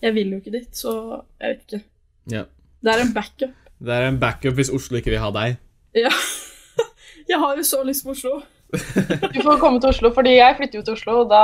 jeg 0.00 0.14
vil 0.16 0.32
jo 0.32 0.40
ikke 0.40 0.54
dit, 0.54 0.70
så 0.76 0.94
jeg 1.40 1.52
vet 1.52 1.66
ikke. 1.66 1.84
ja. 2.32 2.44
Det 2.86 2.92
er 2.92 3.00
en 3.02 3.12
backup. 3.16 3.54
Det 3.82 3.92
er 3.92 4.04
en 4.08 4.18
backup 4.20 4.54
hvis 4.54 4.70
Oslo 4.70 4.96
ikke 5.00 5.10
vil 5.10 5.20
ha 5.20 5.30
deg. 5.34 5.56
Ja. 5.96 6.10
Jeg 7.30 7.40
har 7.42 7.56
jo 7.58 7.64
så 7.66 7.80
lyst 7.82 8.04
på 8.06 8.12
Oslo. 8.12 8.36
Du 9.34 9.40
får 9.42 9.58
komme 9.58 9.80
til 9.80 9.88
Oslo, 9.90 10.12
fordi 10.14 10.36
jeg 10.36 10.54
flytter 10.58 10.78
jo 10.78 10.84
til 10.86 10.94
Oslo, 10.94 11.16
og 11.24 11.30
da, 11.32 11.40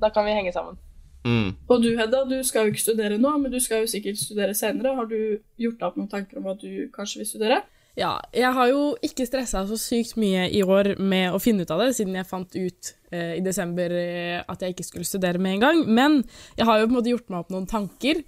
da 0.00 0.08
kan 0.14 0.24
vi 0.24 0.32
henge 0.36 0.52
sammen. 0.54 0.78
Mm. 1.24 1.54
Og 1.72 1.80
du, 1.82 1.90
Hedda, 1.96 2.24
du 2.28 2.36
skal 2.44 2.66
jo 2.66 2.74
ikke 2.74 2.84
studere 2.84 3.18
nå, 3.20 3.30
men 3.40 3.52
du 3.52 3.60
skal 3.62 3.84
jo 3.84 3.90
sikkert 3.90 4.20
studere 4.20 4.56
senere. 4.56 4.96
Har 4.98 5.08
du 5.08 5.16
gjort 5.60 5.78
deg 5.80 5.86
opp 5.88 5.96
noen 6.00 6.10
tanker 6.12 6.40
om 6.40 6.48
hva 6.48 6.56
du 6.60 6.90
kanskje 6.94 7.22
vil 7.22 7.30
studere? 7.30 7.62
Ja, 7.94 8.16
jeg 8.34 8.50
har 8.56 8.70
jo 8.72 8.82
ikke 9.06 9.26
stressa 9.26 9.62
så 9.68 9.76
sykt 9.78 10.16
mye 10.18 10.48
i 10.50 10.64
år 10.66 10.96
med 10.98 11.30
å 11.30 11.38
finne 11.42 11.62
ut 11.62 11.70
av 11.70 11.84
det, 11.84 11.92
siden 11.94 12.16
jeg 12.18 12.26
fant 12.26 12.56
ut 12.56 12.90
eh, 13.14 13.36
i 13.38 13.42
desember 13.44 13.92
eh, 13.94 14.40
at 14.42 14.64
jeg 14.64 14.74
ikke 14.74 14.86
skulle 14.88 15.06
studere 15.06 15.38
med 15.38 15.56
en 15.56 15.62
gang. 15.62 15.82
Men 15.86 16.16
jeg 16.58 16.66
har 16.66 16.80
jo 16.80 16.88
på 16.88 16.90
en 16.90 16.98
måte 16.98 17.12
gjort 17.12 17.30
meg 17.30 17.44
opp 17.44 17.54
noen 17.54 17.68
tanker. 17.70 18.24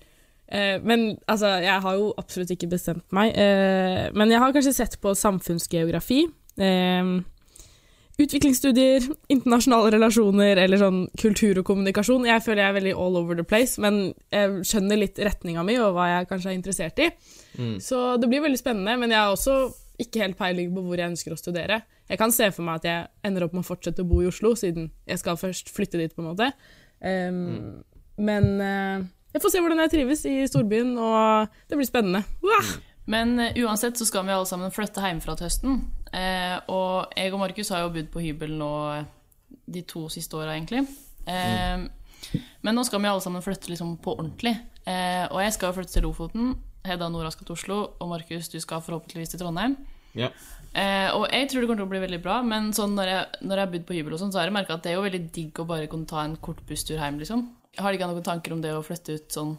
Eh, 0.47 0.77
men 0.87 1.09
altså, 1.27 1.57
jeg 1.67 1.83
har 1.83 1.99
jo 1.99 2.13
absolutt 2.23 2.55
ikke 2.55 2.71
bestemt 2.77 3.07
meg. 3.17 3.35
Eh, 3.35 4.07
men 4.15 4.31
jeg 4.31 4.43
har 4.43 4.55
kanskje 4.55 4.77
sett 4.77 5.01
på 5.03 5.17
samfunnsgeografi. 5.19 6.23
Eh, 6.63 7.11
utviklingsstudier, 8.17 9.05
internasjonale 9.33 9.91
relasjoner 9.93 10.57
eller 10.63 10.81
sånn 10.81 11.03
kultur 11.21 11.61
og 11.61 11.67
kommunikasjon. 11.69 12.25
Jeg 12.29 12.45
føler 12.45 12.63
jeg 12.63 12.73
er 12.73 12.77
veldig 12.79 12.95
all 12.97 13.19
over 13.21 13.37
the 13.37 13.45
place, 13.45 13.81
men 13.83 14.15
jeg 14.33 14.63
skjønner 14.69 15.01
litt 15.03 15.21
retninga 15.21 15.65
mi 15.67 15.77
og 15.83 15.97
hva 15.97 16.09
jeg 16.15 16.31
kanskje 16.31 16.53
er 16.53 16.57
interessert 16.57 17.03
i. 17.05 17.11
Mm. 17.59 17.75
Så 17.85 18.01
det 18.21 18.31
blir 18.33 18.45
veldig 18.45 18.61
spennende, 18.61 18.97
men 19.01 19.13
jeg 19.13 19.21
har 19.21 19.35
også 19.35 19.59
ikke 20.01 20.23
helt 20.25 20.39
peiling 20.41 20.73
på 20.73 20.85
hvor 20.85 21.01
jeg 21.01 21.13
ønsker 21.13 21.35
å 21.35 21.41
studere. 21.41 21.83
Jeg 22.09 22.21
kan 22.21 22.33
se 22.33 22.49
for 22.55 22.65
meg 22.65 22.81
at 22.81 22.89
jeg 22.89 23.29
ender 23.29 23.47
opp 23.47 23.57
med 23.57 23.65
å 23.65 23.69
fortsette 23.69 24.05
å 24.05 24.09
bo 24.09 24.23
i 24.23 24.31
Oslo, 24.31 24.55
siden 24.57 24.91
jeg 25.09 25.21
skal 25.21 25.39
først 25.41 25.73
flytte 25.75 26.01
dit, 26.01 26.13
på 26.15 26.25
en 26.25 26.31
måte. 26.31 26.51
Um, 27.01 27.85
Men 28.17 28.47
uh, 28.65 29.05
jeg 29.37 29.43
får 29.45 29.53
se 29.53 29.61
hvordan 29.61 29.83
jeg 29.85 29.93
trives 29.93 30.23
i 30.25 30.37
storbyen, 30.49 30.95
og 30.97 31.57
det 31.69 31.77
blir 31.77 31.89
spennende. 31.89 32.23
Wah! 32.45 32.77
Men 33.07 33.37
eh, 33.41 33.59
uansett 33.63 33.99
så 33.99 34.07
skal 34.09 34.27
vi 34.27 34.35
alle 34.35 34.49
sammen 34.49 34.73
flytte 34.75 35.03
hjemmefra 35.05 35.37
til 35.39 35.47
høsten. 35.49 35.81
Eh, 36.13 36.57
og 36.73 37.13
jeg 37.17 37.33
og 37.35 37.43
Markus 37.43 37.71
har 37.75 37.85
jo 37.85 37.93
bodd 37.95 38.09
på 38.15 38.23
hybel 38.25 38.57
nå 38.59 38.71
de 39.67 39.83
to 39.87 40.07
siste 40.13 40.39
åra, 40.39 40.57
egentlig. 40.57 40.85
Eh, 41.27 41.87
Men 42.67 42.75
nå 42.75 42.83
skal 42.87 43.03
vi 43.03 43.09
alle 43.11 43.23
sammen 43.23 43.45
flytte 43.45 43.71
liksom 43.71 43.97
på 44.03 44.17
ordentlig. 44.17 44.57
Eh, 44.87 45.27
og 45.31 45.39
jeg 45.45 45.53
skal 45.55 45.75
flytte 45.77 45.95
til 45.95 46.07
Lofoten. 46.07 46.55
Hedda 46.87 47.07
og 47.09 47.15
Nora 47.15 47.31
skal 47.35 47.47
til 47.47 47.55
Oslo, 47.57 47.77
og 48.01 48.09
Markus, 48.11 48.49
du 48.51 48.59
skal 48.63 48.83
forhåpentligvis 48.83 49.33
til 49.35 49.41
Trondheim. 49.43 49.77
Ja. 50.17 50.31
Eh, 50.77 51.09
og 51.15 51.27
jeg 51.33 51.49
tror 51.51 51.63
det 51.63 51.69
kommer 51.69 51.83
til 51.83 51.87
å 51.87 51.93
bli 51.93 52.01
veldig 52.03 52.21
bra, 52.25 52.41
men 52.47 52.71
sånn 52.77 52.95
når, 52.99 53.11
jeg, 53.11 53.41
når 53.43 53.57
jeg 53.61 53.67
har 53.67 53.73
bodd 53.75 53.87
på 53.89 53.97
hybel, 53.97 54.15
og 54.17 54.21
sånn, 54.23 54.33
så 54.35 54.41
har 54.41 54.51
jeg 54.51 54.55
merka 54.57 54.77
at 54.77 54.85
det 54.85 54.93
er 54.93 54.99
jo 54.99 55.05
veldig 55.07 55.23
digg 55.35 55.61
å 55.63 55.67
bare 55.69 55.89
kunne 55.91 56.09
ta 56.11 56.23
en 56.25 56.37
kort 56.43 56.63
busstur 56.69 56.99
hjem, 57.01 57.19
liksom. 57.23 57.43
Har 57.83 57.97
ikke 57.97 58.09
noen 58.11 58.27
tanker 58.27 58.55
om 58.55 58.63
det 58.65 58.73
å 58.75 58.85
flytte 58.87 59.17
ut 59.19 59.35
sånn 59.35 59.57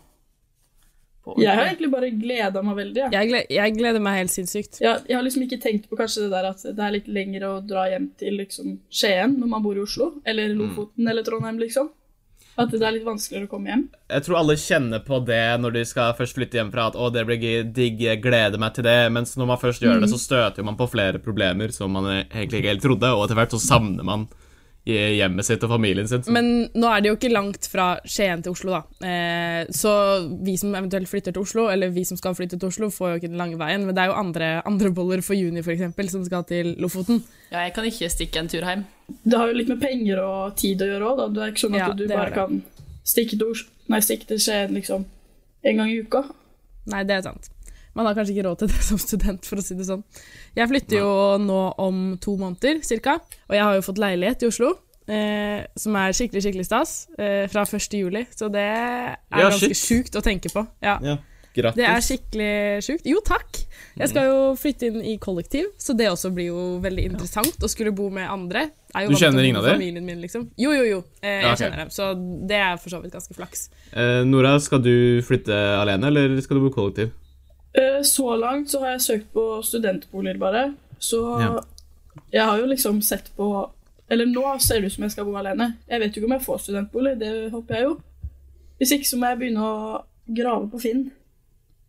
Jeg 1.38 1.54
har 1.60 1.66
egentlig 1.68 1.92
bare 1.92 2.10
gleda 2.16 2.62
meg 2.64 2.76
veldig. 2.80 3.02
jeg. 3.04 3.12
Jeg, 3.14 3.30
gleder, 3.32 3.54
jeg 3.58 3.76
gleder 3.78 4.04
meg 4.08 4.18
helt 4.22 4.34
sinnssykt. 4.34 4.82
Jeg, 4.82 5.04
jeg 5.10 5.18
har 5.18 5.24
liksom 5.28 5.44
ikke 5.48 5.62
tenkt 5.62 5.90
på 5.90 6.00
kanskje 6.00 6.26
det 6.26 6.32
der 6.32 6.50
at 6.54 6.64
det 6.64 6.84
er 6.88 6.96
litt 6.96 7.08
lenger 7.08 7.48
å 7.50 7.54
dra 7.66 7.88
hjem 7.92 8.10
til 8.20 8.40
liksom 8.42 8.80
Skien 8.90 9.38
når 9.40 9.52
man 9.54 9.64
bor 9.66 9.78
i 9.78 9.84
Oslo, 9.84 10.14
eller 10.26 10.54
Lofoten 10.56 11.08
eller 11.08 11.26
Trondheim, 11.28 11.60
liksom. 11.60 11.92
At 12.58 12.72
det 12.74 12.82
er 12.82 12.96
litt 12.96 13.06
vanskeligere 13.06 13.46
å 13.46 13.52
komme 13.52 13.70
hjem. 13.70 13.84
Jeg 14.10 14.24
tror 14.26 14.40
alle 14.40 14.56
kjenner 14.58 15.04
på 15.06 15.20
det 15.28 15.44
når 15.62 15.76
de 15.76 15.84
skal 15.86 16.16
først 16.18 16.34
flytte 16.40 16.58
hjemmefra, 16.58 16.88
at 16.90 16.96
'å, 16.98 17.12
det 17.14 17.26
blir 17.28 17.64
digg, 17.70 18.02
jeg 18.02 18.22
gleder 18.24 18.58
meg 18.58 18.74
til 18.74 18.88
det', 18.88 19.12
mens 19.14 19.36
når 19.38 19.46
man 19.52 19.60
først 19.62 19.84
gjør 19.86 20.02
det, 20.02 20.10
så 20.10 20.18
støter 20.18 20.66
man 20.66 20.78
på 20.80 20.88
flere 20.90 21.22
problemer 21.22 21.70
som 21.76 21.92
man 21.94 22.08
egentlig 22.26 22.64
ikke 22.64 22.74
helt 22.74 22.82
trodde, 22.82 23.12
og 23.14 23.26
etter 23.28 23.38
hvert 23.38 23.54
så 23.54 23.62
savner 23.62 24.04
man 24.04 24.26
hjemmet 24.88 25.46
sitt 25.46 25.64
og 25.66 25.70
familien 25.74 26.08
sin. 26.08 26.24
Men 26.32 26.48
nå 26.74 26.88
er 26.90 27.02
det 27.04 27.10
jo 27.12 27.16
ikke 27.18 27.32
langt 27.34 27.68
fra 27.72 27.88
Skien 28.08 28.42
til 28.46 28.54
Oslo, 28.56 28.72
da. 28.78 29.08
Eh, 29.08 29.68
så 29.76 29.92
vi 30.46 30.56
som 30.58 30.74
eventuelt 30.78 31.10
flytter 31.12 31.36
til 31.36 31.44
Oslo, 31.44 31.68
eller 31.74 31.92
vi 31.94 32.06
som 32.08 32.18
skal 32.20 32.36
flytte 32.38 32.58
til 32.60 32.70
Oslo, 32.70 32.90
får 32.94 33.10
jo 33.12 33.20
ikke 33.22 33.32
den 33.34 33.42
lange 33.42 33.60
veien. 33.60 33.84
Men 33.86 33.96
det 33.98 34.04
er 34.06 34.12
jo 34.14 34.18
andre, 34.22 34.50
andre 34.70 34.92
boller 34.96 35.22
for 35.26 35.36
juni, 35.36 35.60
eksempel, 35.60 36.10
som 36.14 36.24
skal 36.26 36.46
til 36.48 36.74
Lofoten. 36.80 37.22
Ja, 37.52 37.66
jeg 37.68 37.74
kan 37.76 37.86
ikke 37.90 38.10
stikke 38.14 38.40
en 38.40 38.48
tur 38.52 38.64
hjem. 38.64 38.86
Det 39.24 39.38
har 39.40 39.48
jo 39.52 39.58
litt 39.60 39.70
med 39.72 39.82
penger 39.82 40.24
og 40.24 40.56
tid 40.60 40.82
å 40.82 40.90
gjøre 40.94 41.12
òg, 41.12 41.18
da. 41.18 41.28
Det 41.36 41.44
er 41.44 41.54
ikke 41.54 41.66
sånn 41.68 41.76
at 41.76 41.84
Ja, 41.84 41.92
du 41.94 42.08
bare 42.08 42.32
det. 42.32 42.34
kan 42.40 42.64
stikke 43.08 43.38
til, 43.38 43.52
Oslo. 43.52 43.70
nei, 43.90 44.00
stikke 44.04 44.28
til 44.28 44.40
Skien 44.40 44.74
liksom 44.76 45.06
en 45.64 45.78
gang 45.84 45.90
i 45.92 46.00
uka. 46.04 46.24
Nei, 46.88 47.04
det 47.04 47.18
er 47.18 47.22
sant. 47.28 47.50
Man 47.98 48.06
har 48.06 48.14
kanskje 48.18 48.36
ikke 48.36 48.46
råd 48.48 48.60
til 48.62 48.70
det 48.72 48.82
som 48.92 49.00
student, 49.02 49.46
for 49.50 49.58
å 49.58 49.64
si 49.66 49.76
det 49.80 49.88
sånn. 49.90 50.04
Jeg 50.58 50.70
flytter 50.70 51.00
jo 51.02 51.12
nå 51.42 51.62
om 51.82 52.04
to 52.22 52.36
måneder, 52.38 52.84
cirka. 52.86 53.18
Og 53.50 53.56
jeg 53.58 53.64
har 53.66 53.80
jo 53.80 53.86
fått 53.88 54.02
leilighet 54.04 54.46
i 54.46 54.50
Oslo, 54.52 54.76
eh, 55.10 55.64
som 55.80 55.96
er 55.98 56.14
skikkelig, 56.14 56.44
skikkelig 56.46 56.68
stas, 56.70 56.94
eh, 57.18 57.48
fra 57.50 57.66
1. 57.66 57.98
juli. 57.98 58.28
Så 58.38 58.52
det 58.54 58.62
er 58.70 59.18
Ja, 59.34 59.50
ganske 59.50 59.74
sjukt 59.74 60.14
å 60.20 60.22
tenke 60.22 60.54
på. 60.54 60.62
Ja. 60.86 61.00
Ja, 61.02 61.18
grattis. 61.58 61.80
Det 61.82 61.90
er 61.90 62.06
skikkelig 62.06 62.52
sjukt. 62.86 63.06
Jo, 63.10 63.20
takk! 63.26 63.64
Jeg 63.98 64.12
skal 64.12 64.28
jo 64.30 64.40
flytte 64.62 64.92
inn 64.92 65.02
i 65.02 65.18
kollektiv, 65.18 65.72
så 65.82 65.96
det 65.98 66.06
også 66.12 66.30
blir 66.36 66.52
jo 66.52 66.66
veldig 66.84 67.08
interessant 67.10 67.58
å 67.66 67.70
skulle 67.72 67.90
bo 67.98 68.12
med 68.14 68.30
andre. 68.30 68.68
Du 68.94 69.16
kjenner 69.18 69.42
ingen 69.42 69.58
av 69.58 69.66
dem? 69.66 69.80
Familien 69.80 70.06
min, 70.06 70.22
liksom. 70.22 70.52
Jo, 70.58 70.70
jo, 70.78 70.84
jo. 70.86 71.00
Eh, 71.24 71.42
Ja, 71.42 71.54
ok. 71.56 71.64
kjenner 71.64 71.78
dem. 71.82 71.90
Så 71.90 72.12
det 72.48 72.60
er 72.62 72.78
for 72.78 72.94
så 72.94 73.02
vidt 73.02 73.14
ganske 73.18 73.34
flaks. 73.34 73.70
Eh, 73.94 74.22
Nora, 74.30 74.60
skal 74.62 74.84
du 74.86 74.94
flytte 75.26 75.50
alene, 75.82 76.12
eller 76.14 76.38
skal 76.46 76.60
du 76.62 76.70
bo 76.70 76.76
kollektiv? 76.78 77.10
Eh, 77.78 78.02
Så 78.04 78.36
langt 78.40 78.70
så 78.72 78.80
har 78.82 78.96
jeg 78.96 79.02
søkt 79.06 79.34
på 79.34 79.44
studentboliger, 79.64 80.38
bare. 80.42 80.74
Så 81.00 81.20
Ja. 81.42 81.60
jeg 82.32 82.44
har 82.46 82.58
jo 82.60 82.66
liksom 82.66 83.02
sett 83.04 83.30
på 83.38 83.70
Eller 84.10 84.26
nå 84.26 84.58
ser 84.62 84.80
det 84.80 84.86
ut 84.88 84.94
som 84.94 85.04
jeg 85.04 85.12
skal 85.12 85.26
bo 85.26 85.34
alene. 85.36 85.76
Jeg 85.90 86.00
vet 86.00 86.16
jo 86.16 86.22
ikke 86.22 86.26
om 86.32 86.40
jeg 86.40 86.46
får 86.46 86.60
studentbolig, 86.64 87.20
det 87.20 87.52
håper 87.52 87.76
jeg 87.76 87.84
jo. 87.84 88.02
Hvis 88.80 88.92
ikke 88.96 89.06
så 89.10 89.18
må 89.20 89.28
jeg 89.28 89.40
begynne 89.40 89.60
å 89.60 90.04
grave 90.34 90.70
på 90.72 90.80
Finn. 90.80 91.12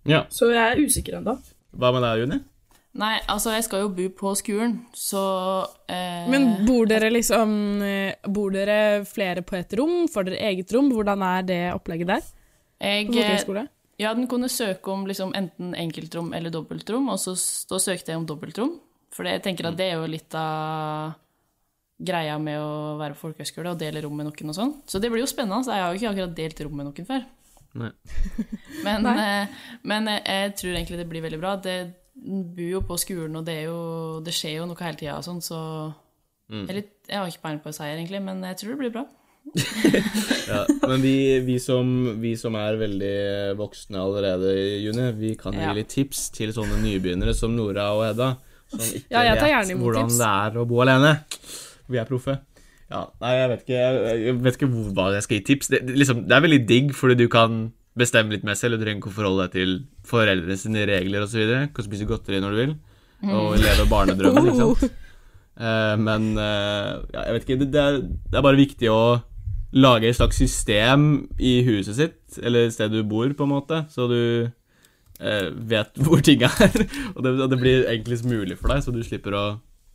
Ja. 0.05 0.25
Så 0.29 0.51
jeg 0.51 0.59
er 0.73 0.83
usikker 0.83 1.19
ennå. 1.21 1.39
Hva 1.77 1.93
med 1.93 2.03
deg, 2.03 2.19
Juni? 2.25 2.41
Nei, 2.99 3.21
altså, 3.29 3.53
jeg 3.55 3.65
skal 3.69 3.81
jo 3.85 3.89
bo 3.95 4.09
på 4.09 4.33
skolen, 4.35 4.81
så 4.97 5.67
eh, 5.89 6.27
Men 6.29 6.65
bor 6.67 6.87
dere 6.91 7.11
liksom 7.13 7.83
eh, 7.83 8.15
Bor 8.27 8.51
dere 8.51 9.05
flere 9.07 9.43
på 9.47 9.55
et 9.61 9.73
rom? 9.79 10.09
Får 10.09 10.25
dere 10.27 10.41
eget 10.51 10.73
rom? 10.75 10.91
Hvordan 10.91 11.23
er 11.23 11.43
det 11.47 11.61
opplegget 11.77 12.09
der? 12.09 12.23
jeg, 12.81 13.07
På 13.07 13.13
folkehøyskole? 13.13 13.69
Ja, 13.99 14.13
den 14.15 14.29
kunne 14.31 14.49
søke 14.53 14.93
om 14.93 15.07
liksom 15.09 15.33
enten 15.35 15.73
enkeltrom 15.75 16.29
eller 16.37 16.53
dobbeltrom, 16.55 17.09
og 17.11 17.19
så 17.19 17.33
da 17.71 17.81
søkte 17.83 18.13
jeg 18.13 18.21
om 18.21 18.27
dobbeltrom. 18.29 18.77
For 19.15 19.27
jeg 19.27 19.43
tenker 19.43 19.67
at 19.71 19.77
det 19.79 19.89
er 19.91 19.97
jo 19.99 20.07
litt 20.07 20.35
av 20.39 21.17
greia 21.99 22.37
med 22.39 22.61
å 22.63 22.97
være 23.01 23.17
på 23.17 23.25
folkehøyskole 23.25 23.73
og 23.73 23.81
dele 23.81 24.03
rom 24.05 24.15
med 24.21 24.29
noen 24.29 24.53
og 24.53 24.55
sånn. 24.55 24.75
Så 24.87 25.01
det 25.03 25.11
blir 25.11 25.25
jo 25.25 25.31
spennende. 25.31 25.65
Så 25.67 25.75
jeg 25.75 25.83
har 25.83 25.91
jo 25.95 25.99
ikke 25.99 26.13
akkurat 26.13 26.37
delt 26.39 26.61
rom 26.63 26.77
med 26.79 26.87
noen 26.91 27.09
før. 27.09 27.25
Nei. 27.79 27.91
Men, 28.87 29.03
Nei. 29.03 29.15
eh, 29.25 29.57
men 29.83 30.07
eh, 30.13 30.21
jeg 30.25 30.53
tror 30.61 30.77
egentlig 30.79 31.01
det 31.03 31.09
blir 31.11 31.25
veldig 31.27 31.41
bra. 31.43 31.57
Det 31.63 31.75
bor 32.15 32.71
jo 32.71 32.81
på 32.87 32.97
skolen, 33.03 33.35
og 33.41 33.45
det, 33.47 33.57
er 33.65 33.67
jo, 33.69 33.81
det 34.27 34.33
skjer 34.35 34.61
jo 34.61 34.69
noe 34.71 34.79
hele 34.87 34.99
tida 35.01 35.19
og 35.19 35.27
sånn, 35.27 35.43
så 35.45 35.59
Mm. 36.49 36.63
jeg, 36.63 36.69
er 36.73 36.77
litt, 36.79 36.93
jeg 37.05 37.19
har 37.21 37.27
ikke 37.29 37.43
peiling 37.43 37.59
på 37.61 37.71
seier, 37.77 37.99
egentlig, 37.99 38.19
men 38.25 38.39
jeg 38.47 38.57
tror 38.57 38.71
det 38.73 38.77
blir 38.81 38.93
bra. 38.95 39.03
Ja, 40.49 40.65
men 40.89 41.01
vi, 41.03 41.15
vi, 41.47 41.57
som, 41.63 41.89
vi 42.23 42.35
som 42.41 42.57
er 42.59 42.77
veldig 42.81 43.15
voksne 43.59 44.01
allerede, 44.03 44.53
Juni, 44.85 45.09
vi 45.19 45.33
kan 45.41 45.57
gi 45.57 45.63
Ja. 45.65 45.73
litt 45.77 45.91
tips 45.93 46.29
til 46.35 46.53
sånne 46.57 46.81
nybegynnere 46.83 47.35
som 47.37 47.55
Nora 47.57 47.89
og 47.97 48.05
Hedda, 48.07 48.31
som 48.73 48.81
ikke 48.85 49.11
Ja, 49.15 49.35
vet 49.35 49.73
hvordan 49.79 50.09
tips. 50.09 50.19
det 50.21 50.29
er 50.29 50.59
å 50.61 50.67
bo 50.69 50.81
alene. 50.85 51.15
Vi 51.89 51.99
er 52.01 52.05
proffe. 52.09 52.39
Ja, 52.91 53.03
nei, 53.21 53.35
jeg 53.37 53.49
vet 53.53 53.65
ikke, 53.67 53.81
jeg, 54.25 54.37
vet 54.45 54.57
ikke 54.57 54.71
hvor, 54.73 54.93
hva 54.97 55.09
jeg 55.15 55.25
skal 55.27 55.39
gi 55.41 55.45
tips. 55.51 55.69
Det, 55.73 55.83
liksom, 55.93 56.23
det 56.29 56.37
er 56.37 56.45
veldig 56.45 56.61
digg, 56.69 56.95
fordi 56.97 57.19
du 57.21 57.27
kan 57.33 57.73
bestemme 57.99 58.33
litt 58.33 58.45
mer 58.47 58.55
selv, 58.57 58.79
du 58.79 58.85
trenger 58.85 59.03
ikke 59.03 59.11
å 59.11 59.17
forholde 59.19 59.45
deg 59.49 59.57
til 59.59 59.73
foreldrene 60.09 60.57
sine 60.61 60.87
regler 60.89 61.25
osv. 61.27 61.43
Kan 61.75 61.85
spise 61.89 62.07
godteri 62.09 62.41
når 62.41 62.55
du 62.55 62.61
vil, 62.63 62.75
og 63.29 63.57
leve 63.61 63.89
barnedrømmen, 63.91 64.53
ikke 64.53 64.65
sant. 64.79 64.89
Eh, 65.59 65.97
men 65.99 66.37
eh, 66.39 66.91
ja, 67.11 67.23
jeg 67.27 67.33
vet 67.35 67.43
ikke, 67.49 67.55
det, 67.59 67.67
det, 67.75 67.81
er, 67.83 67.97
det 68.31 68.39
er 68.39 68.43
bare 68.47 68.61
viktig 68.61 68.91
å 68.95 68.99
lage 69.73 70.09
et 70.09 70.17
slags 70.17 70.39
system 70.41 71.29
i 71.39 71.61
huset 71.67 71.97
sitt, 71.99 72.39
eller 72.43 72.71
stedet 72.73 73.03
du 73.03 73.09
bor, 73.09 73.29
på 73.37 73.45
en 73.45 73.53
måte, 73.53 73.83
så 73.93 74.09
du 74.11 74.21
eh, 75.21 75.49
vet 75.53 75.97
hvor 76.05 76.23
ting 76.25 76.45
er, 76.47 76.85
og 77.15 77.25
det, 77.25 77.35
det 77.53 77.61
blir 77.61 77.89
enklest 77.93 78.29
mulig 78.29 78.59
for 78.59 78.73
deg, 78.73 78.85
så 78.85 78.95
du 78.95 79.03
slipper 79.05 79.37
å 79.37 79.47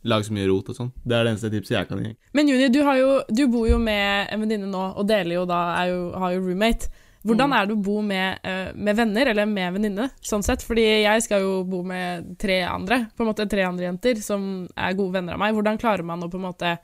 lage 0.04 0.28
så 0.28 0.34
mye 0.36 0.48
rot 0.50 0.68
og 0.68 0.76
sånn. 0.76 0.90
Det 1.00 1.16
er 1.16 1.24
det 1.24 1.32
eneste 1.32 1.50
tipset 1.52 1.78
jeg 1.78 1.88
kan 1.88 2.02
gi. 2.04 2.12
Men 2.36 2.50
Juni, 2.50 2.68
du, 2.72 2.82
har 2.84 2.98
jo, 3.00 3.14
du 3.32 3.46
bor 3.48 3.64
jo 3.68 3.78
med 3.80 4.28
en 4.34 4.44
venninne 4.44 4.68
nå, 4.68 4.84
og 5.00 5.08
deler 5.08 5.40
jo 5.40 5.46
da, 5.48 5.62
er 5.80 5.94
jo, 5.94 6.02
har 6.20 6.36
jo 6.36 6.44
roommate. 6.44 6.90
Hvordan 7.24 7.54
er 7.56 7.64
det 7.64 7.72
å 7.72 7.80
bo 7.80 8.02
med, 8.04 8.42
eh, 8.44 8.74
med 8.76 8.98
venner, 8.98 9.30
eller 9.32 9.48
med 9.48 9.78
venninne, 9.78 10.10
sånn 10.20 10.44
sett? 10.44 10.60
Fordi 10.60 10.84
jeg 10.84 11.22
skal 11.24 11.40
jo 11.40 11.54
bo 11.64 11.80
med 11.88 12.34
tre 12.40 12.60
andre, 12.68 13.06
på 13.16 13.24
en 13.24 13.30
måte 13.30 13.48
tre 13.48 13.64
andre 13.64 13.88
jenter, 13.88 14.20
som 14.20 14.66
er 14.76 14.98
gode 14.98 15.16
venner 15.16 15.38
av 15.38 15.40
meg. 15.40 15.54
Hvordan 15.56 15.80
klarer 15.80 16.04
man 16.04 16.20
å 16.20 16.28
på 16.28 16.36
en 16.36 16.50
måte 16.50 16.74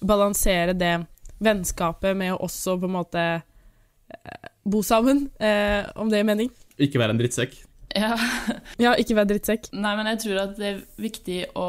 balansere 0.00 0.72
det 0.72 0.94
vennskapet 1.42 2.16
med 2.18 2.34
å 2.34 2.40
også 2.46 2.78
på 2.80 2.88
en 2.88 2.96
måte 2.96 3.26
eh, 3.38 4.48
bo 4.64 4.82
sammen, 4.86 5.26
eh, 5.42 5.84
om 5.96 6.10
det 6.10 6.20
gir 6.20 6.28
mening? 6.28 6.50
Ikke 6.82 7.02
være 7.02 7.16
en 7.16 7.22
drittsekk. 7.22 7.56
Ja. 7.92 8.16
Ja, 8.80 8.94
ikke 8.96 9.16
være 9.18 9.34
drittsekk. 9.34 9.70
Nei, 9.76 9.94
men 9.98 10.08
jeg 10.12 10.22
tror 10.24 10.42
at 10.46 10.54
det 10.58 10.68
er 10.70 10.84
viktig 11.02 11.40
å 11.58 11.68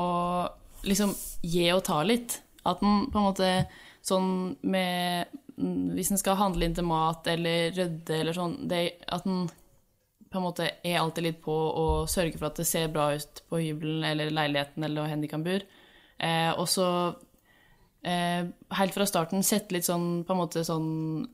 liksom 0.87 1.13
gi 1.43 1.67
og 1.73 1.83
ta 1.87 2.01
litt. 2.07 2.39
At 2.67 2.83
en 2.83 3.07
på 3.11 3.19
en 3.19 3.27
måte 3.27 3.49
sånn 4.03 4.29
med 4.63 5.31
Hvis 5.53 6.09
en 6.11 6.17
skal 6.17 6.39
handle 6.39 6.65
inn 6.65 6.73
til 6.73 6.87
mat 6.87 7.27
eller 7.29 7.75
rydde 7.75 8.15
eller 8.17 8.33
sånn, 8.33 8.55
det, 8.71 8.79
at 9.05 9.27
en 9.29 9.43
på 10.33 10.39
en 10.39 10.45
måte 10.47 10.65
er 10.81 10.95
alltid 10.97 11.27
litt 11.27 11.41
på 11.45 11.53
å 11.53 11.85
sørge 12.09 12.39
for 12.39 12.47
at 12.47 12.57
det 12.57 12.65
ser 12.65 12.87
bra 12.89 13.11
ut 13.13 13.43
på 13.51 13.59
hybelen 13.61 14.01
eller 14.07 14.31
leiligheten 14.33 14.81
eller 14.81 15.03
hvor 15.03 15.11
hen 15.11 15.21
de 15.21 15.29
kan 15.29 15.43
bo. 15.45 15.59
Eh, 16.17 16.49
og 16.57 16.65
så 16.71 16.87
eh, 18.03 18.45
helt 18.77 18.93
fra 18.93 19.05
starten 19.09 19.43
sette 19.43 19.71
litt 19.75 19.85
sånn 19.87 20.23
på 20.27 20.33
en 20.35 20.41
måte 20.43 20.63
sånn 20.67 21.27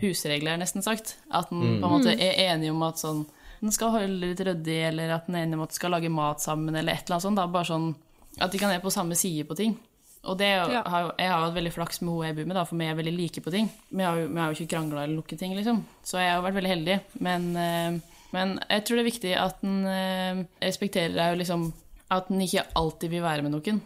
husregler, 0.00 0.58
nesten 0.60 0.82
sagt. 0.84 1.16
At 1.30 1.52
en 1.52 1.80
på 1.80 1.86
en 1.88 1.94
måte 1.98 2.14
er 2.14 2.38
enig 2.50 2.70
om 2.72 2.82
at 2.86 3.00
sånn 3.02 3.24
den 3.64 3.72
skal 3.72 3.94
holde 3.94 4.08
litt 4.20 4.40
ryddig, 4.44 4.80
eller 4.90 5.14
at 5.14 5.26
den 5.26 5.36
er 5.38 5.46
enig 5.46 5.56
om 5.56 5.62
at 5.64 5.70
den 5.72 5.78
skal 5.78 5.94
lage 5.94 6.10
mat 6.12 6.42
sammen, 6.44 6.74
eller 6.76 6.92
et 6.92 7.06
eller 7.06 7.16
annet 7.16 7.24
sånt. 7.24 7.38
Da. 7.40 7.46
Bare 7.48 7.64
sånn 7.70 7.94
at 8.38 8.52
de 8.52 8.58
kan 8.60 8.68
være 8.68 8.82
på 8.84 8.92
samme 8.92 9.16
side 9.16 9.46
på 9.48 9.56
ting. 9.56 9.76
Og 10.24 10.36
det 10.38 10.48
Ja. 10.50 10.82
har 10.84 11.02
jo, 11.02 11.12
jeg 11.18 11.28
har 11.30 11.38
jo 11.40 11.44
hatt 11.46 11.54
veldig 11.54 11.72
flaks 11.72 12.00
med 12.02 12.12
hun 12.12 12.24
jeg 12.26 12.36
bor 12.36 12.44
med, 12.46 12.56
da, 12.56 12.64
for 12.64 12.76
vi 12.76 12.84
er 12.84 12.94
veldig 12.94 13.16
like 13.16 13.40
på 13.44 13.50
ting. 13.50 13.70
Vi 13.92 14.02
har 14.02 14.16
vi 14.26 14.40
har 14.40 14.52
jo 14.52 14.56
ikke 14.64 14.68
krangla 14.76 15.04
eller 15.04 15.16
lukket 15.16 15.38
ting, 15.38 15.54
liksom. 15.54 15.82
Så 16.02 16.18
jeg 16.18 16.32
har 16.32 16.42
vært 16.42 16.54
veldig 16.60 16.72
heldig. 16.74 17.00
Men, 17.20 17.56
eh, 17.56 18.00
men 18.32 18.58
jeg 18.68 18.84
tror 18.84 18.96
det 18.96 19.04
er 19.04 19.10
viktig 19.12 19.36
at 19.36 19.64
en 19.64 19.86
eh, 19.86 20.44
respekterer 20.60 21.14
deg, 21.14 21.38
liksom 21.38 21.72
at 22.10 22.30
en 22.30 22.40
ikke 22.40 22.66
alltid 22.76 23.10
vil 23.10 23.22
være 23.22 23.42
med 23.42 23.52
noen. 23.52 23.80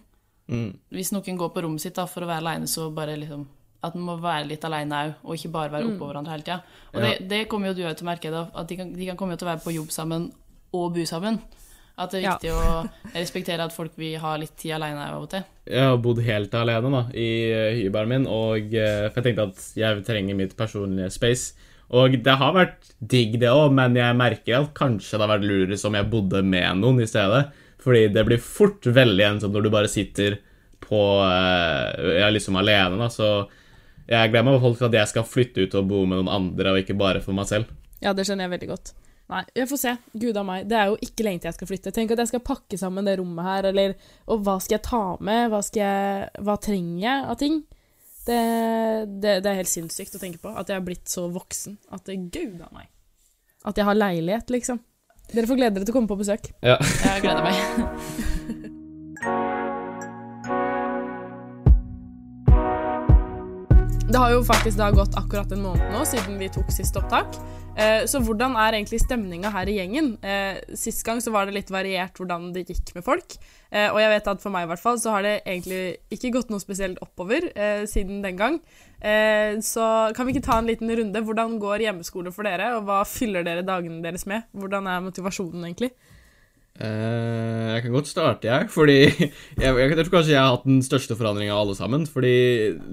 Mm. 0.49 0.71
Hvis 0.97 1.13
noen 1.13 1.37
går 1.39 1.51
på 1.55 1.63
rommet 1.63 1.81
sitt 1.85 1.95
da, 1.99 2.07
for 2.09 2.25
å 2.25 2.29
være 2.31 2.41
aleine, 2.45 2.67
så 2.71 2.89
bare 2.95 3.17
liksom 3.21 3.47
at 3.85 3.95
en 3.95 4.03
må 4.03 4.17
være 4.19 4.49
litt 4.49 4.65
aleine 4.67 5.03
òg, 5.05 5.13
og 5.23 5.37
ikke 5.37 5.53
bare 5.55 5.71
være 5.71 5.87
oppå 5.93 6.09
hverandre 6.09 6.33
hele 6.35 6.43
tida. 6.43 6.63
Og 6.95 6.99
Ja. 7.03 7.07
det, 7.07 7.29
det 7.31 7.49
kommer 7.49 7.69
jo 7.71 7.75
du 7.79 7.83
òg 7.87 7.95
til 7.97 8.07
å 8.07 8.11
merke, 8.11 8.31
da, 8.35 8.49
at 8.59 8.67
de 8.69 8.77
kan, 8.81 8.93
de 8.93 9.07
kan 9.07 9.17
komme 9.17 9.37
til 9.39 9.47
å 9.47 9.51
være 9.53 9.63
på 9.63 9.75
jobb 9.77 9.93
sammen 9.95 10.33
og 10.75 10.95
bo 10.97 11.05
sammen. 11.07 11.39
At 11.99 12.11
det 12.11 12.21
er 12.21 12.25
Ja. 12.25 12.33
viktig 12.39 12.51
å 12.55 12.89
respektere 13.15 13.61
at 13.65 13.73
folk 13.75 13.93
vil 13.99 14.19
ha 14.23 14.37
litt 14.37 14.57
tid 14.57 14.73
aleine 14.73 14.99
av 15.13 15.23
og 15.23 15.31
til. 15.31 15.45
Jeg 15.67 15.81
har 15.83 15.97
bodd 15.99 16.21
helt 16.23 16.53
alene 16.55 16.91
da, 16.91 17.05
i 17.15 17.29
eh, 17.53 17.75
hybelen 17.85 18.09
min, 18.09 18.27
og 18.27 18.75
eh, 18.75 19.09
for 19.11 19.21
jeg 19.23 19.25
tenkte 19.37 19.47
at 19.49 19.73
jeg 19.77 20.05
trenger 20.07 20.35
mitt 20.39 20.57
personlige 20.57 21.11
space. 21.15 21.55
Og 21.91 22.19
det 22.23 22.35
har 22.37 22.53
vært 22.53 22.91
digg, 23.01 23.39
det 23.41 23.49
òg, 23.49 23.73
men 23.73 23.95
jeg 23.97 24.17
merker 24.17 24.59
at 24.61 24.75
kanskje 24.75 25.19
det 25.19 25.25
har 25.27 25.39
vært 25.39 25.47
lurere 25.49 25.79
som 25.79 25.95
jeg 25.95 26.11
bodde 26.11 26.43
med 26.45 26.77
noen 26.83 27.01
i 27.01 27.07
stedet. 27.09 27.47
Fordi 27.83 28.09
det 28.11 28.25
blir 28.27 28.43
fort 28.43 28.87
veldig 28.87 29.25
ensomt 29.27 29.55
når 29.55 29.67
du 29.67 29.71
bare 29.71 29.91
sitter 29.91 30.41
på 30.83 30.99
Jeg 31.27 32.21
Ja, 32.23 32.29
liksom 32.31 32.57
alene, 32.59 32.99
da, 33.01 33.09
så 33.13 33.49
jeg 34.09 34.31
gleder 34.33 34.47
meg 34.47 34.63
folk 34.63 34.81
at 34.87 34.95
jeg 34.97 35.11
skal 35.11 35.27
flytte 35.29 35.67
ut 35.67 35.75
og 35.77 35.89
bo 35.91 36.05
med 36.09 36.23
noen 36.23 36.31
andre, 36.33 36.73
og 36.73 36.81
ikke 36.81 36.97
bare 36.97 37.21
for 37.21 37.37
meg 37.37 37.49
selv. 37.51 37.69
Ja, 38.01 38.15
det 38.17 38.25
skjønner 38.25 38.47
jeg 38.47 38.55
veldig 38.55 38.69
godt. 38.71 38.93
Nei, 39.29 39.43
jeg 39.59 39.69
får 39.69 39.81
se. 39.83 39.91
Gud 40.17 40.39
a 40.41 40.45
meg. 40.49 40.69
Det 40.71 40.77
er 40.79 40.87
jo 40.89 40.97
ikke 41.05 41.27
lenge 41.27 41.43
til 41.43 41.51
jeg 41.51 41.57
skal 41.59 41.69
flytte. 41.69 41.93
Tenk 41.93 42.15
at 42.15 42.23
jeg 42.23 42.31
skal 42.31 42.45
pakke 42.47 42.79
sammen 42.81 43.05
det 43.05 43.19
rommet 43.21 43.45
her, 43.45 43.69
eller 43.69 43.97
Og 44.25 44.41
hva 44.47 44.57
skal 44.65 44.79
jeg 44.79 44.87
ta 44.87 45.03
med? 45.21 45.51
Hva, 45.53 45.61
jeg, 45.77 46.31
hva 46.47 46.57
trenger 46.65 47.03
jeg 47.05 47.27
av 47.29 47.37
ting? 47.43 47.59
Det, 48.29 48.39
det, 49.21 49.35
det 49.45 49.51
er 49.51 49.61
helt 49.61 49.73
sinnssykt 49.73 50.17
å 50.17 50.23
tenke 50.23 50.41
på. 50.41 50.55
At 50.57 50.73
jeg 50.73 50.81
har 50.81 50.87
blitt 50.87 51.13
så 51.13 51.27
voksen. 51.33 51.77
At 51.93 52.09
det 52.09 52.17
Gud 52.33 52.63
a 52.65 52.71
meg. 52.73 52.89
At 53.69 53.77
jeg 53.77 53.85
har 53.85 53.99
leilighet, 53.99 54.49
liksom. 54.55 54.81
Dere 55.35 55.47
får 55.47 55.59
glede 55.61 55.77
dere 55.77 55.85
til 55.85 55.93
å 55.93 55.99
komme 55.99 56.09
på 56.11 56.17
besøk. 56.23 56.49
Ja. 56.65 56.79
Jeg 57.05 57.25
gleder 57.27 57.45
meg. 57.45 57.57
Det 64.09 64.17
har 64.17 64.31
jo 64.33 64.41
faktisk 64.41 64.79
da 64.81 64.87
gått 64.95 65.17
akkurat 65.21 65.51
en 65.53 65.61
måned 65.67 65.91
nå 65.93 66.01
siden 66.09 66.39
vi 66.41 66.47
tok 66.53 66.71
sist 66.73 66.97
opptak. 66.97 67.35
Eh, 67.77 68.07
Så 68.09 68.23
hvordan 68.25 68.55
er 68.57 68.79
egentlig 68.79 69.03
stemninga 69.03 69.51
her 69.53 69.69
i 69.69 69.75
gjengen? 69.77 70.15
Eh, 70.25 70.63
Sist 70.75 71.05
gang 71.05 71.21
så 71.21 71.31
var 71.31 71.45
det 71.47 71.53
litt 71.59 71.69
variert 71.71 72.17
hvordan 72.17 72.49
det 72.55 72.65
gikk 72.71 72.95
med 72.97 73.05
folk. 73.05 73.37
Eh, 73.71 73.91
Og 73.93 74.01
jeg 74.01 74.09
vet 74.15 74.31
at 74.33 74.41
for 74.41 74.51
meg 74.51 74.65
i 74.65 74.71
hvert 74.73 74.81
fall 74.81 74.97
så 74.99 75.13
har 75.13 75.23
det 75.29 75.43
egentlig 75.45 75.99
ikke 76.11 76.33
gått 76.39 76.49
noe 76.51 76.59
spesielt 76.65 76.99
oppover 77.05 77.51
siden 77.87 78.23
den 78.25 78.37
gang. 78.41 78.61
Eh, 78.99 79.61
Så 79.63 80.13
kan 80.17 80.27
vi 80.27 80.35
ikke 80.35 80.47
ta 80.49 80.59
en 80.59 80.69
liten 80.69 80.91
runde? 80.91 81.25
Hvordan 81.25 81.59
går 81.63 81.87
hjemmeskole 81.87 82.33
for 82.35 82.49
dere, 82.49 82.75
og 82.77 82.87
hva 82.89 83.05
fyller 83.07 83.47
dere 83.47 83.67
dagene 83.67 84.03
deres 84.03 84.27
med? 84.27 84.49
Hvordan 84.53 84.89
er 84.91 85.05
motivasjonen 85.05 85.65
egentlig? 85.65 85.93
Uh, 86.79 87.75
jeg 87.75 87.83
kan 87.83 87.95
godt 87.95 88.11
starte, 88.11 88.47
jeg. 88.47 88.71
Fordi 88.71 88.99
jeg, 89.63 89.71
jeg, 89.75 89.95
tror 89.99 90.13
kanskje 90.13 90.35
jeg 90.35 90.43
har 90.43 90.55
hatt 90.55 90.67
den 90.69 90.83
største 90.87 91.17
forandringa 91.19 91.55
av 91.55 91.65
alle 91.65 91.79
sammen. 91.79 92.07
Fordi 92.07 92.35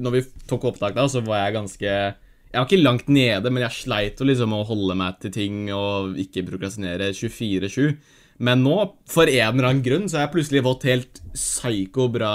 når 0.02 0.18
vi 0.18 0.24
tok 0.50 0.70
opptak 0.72 0.98
da, 0.98 1.08
så 1.10 1.22
var 1.26 1.46
jeg 1.46 1.58
ganske 1.60 1.90
Jeg 1.92 2.62
var 2.62 2.70
ikke 2.70 2.86
langt 2.86 3.10
nede, 3.12 3.52
men 3.52 3.66
jeg 3.66 3.78
sleit 3.82 4.22
jo 4.22 4.30
liksom 4.30 4.54
å 4.56 4.66
holde 4.66 4.96
meg 4.98 5.20
til 5.22 5.34
ting 5.36 5.66
og 5.76 6.16
ikke 6.22 6.46
prokrastinere 6.48 7.12
24-7. 7.14 7.98
Men 8.46 8.64
nå, 8.66 8.76
for 9.08 9.30
en 9.32 9.54
eller 9.54 9.70
annen 9.70 9.84
grunn, 9.86 10.10
så 10.10 10.18
har 10.18 10.26
jeg 10.26 10.34
plutselig 10.34 10.64
fått 10.66 10.88
helt 10.90 11.22
psyko 11.32 12.10
bra 12.12 12.32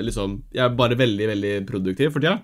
Liksom 0.00 0.38
Jeg 0.54 0.62
er 0.64 0.78
bare 0.78 0.96
veldig, 0.96 1.26
veldig 1.34 1.52
produktiv 1.68 2.14
for 2.14 2.24
tida. 2.24 2.38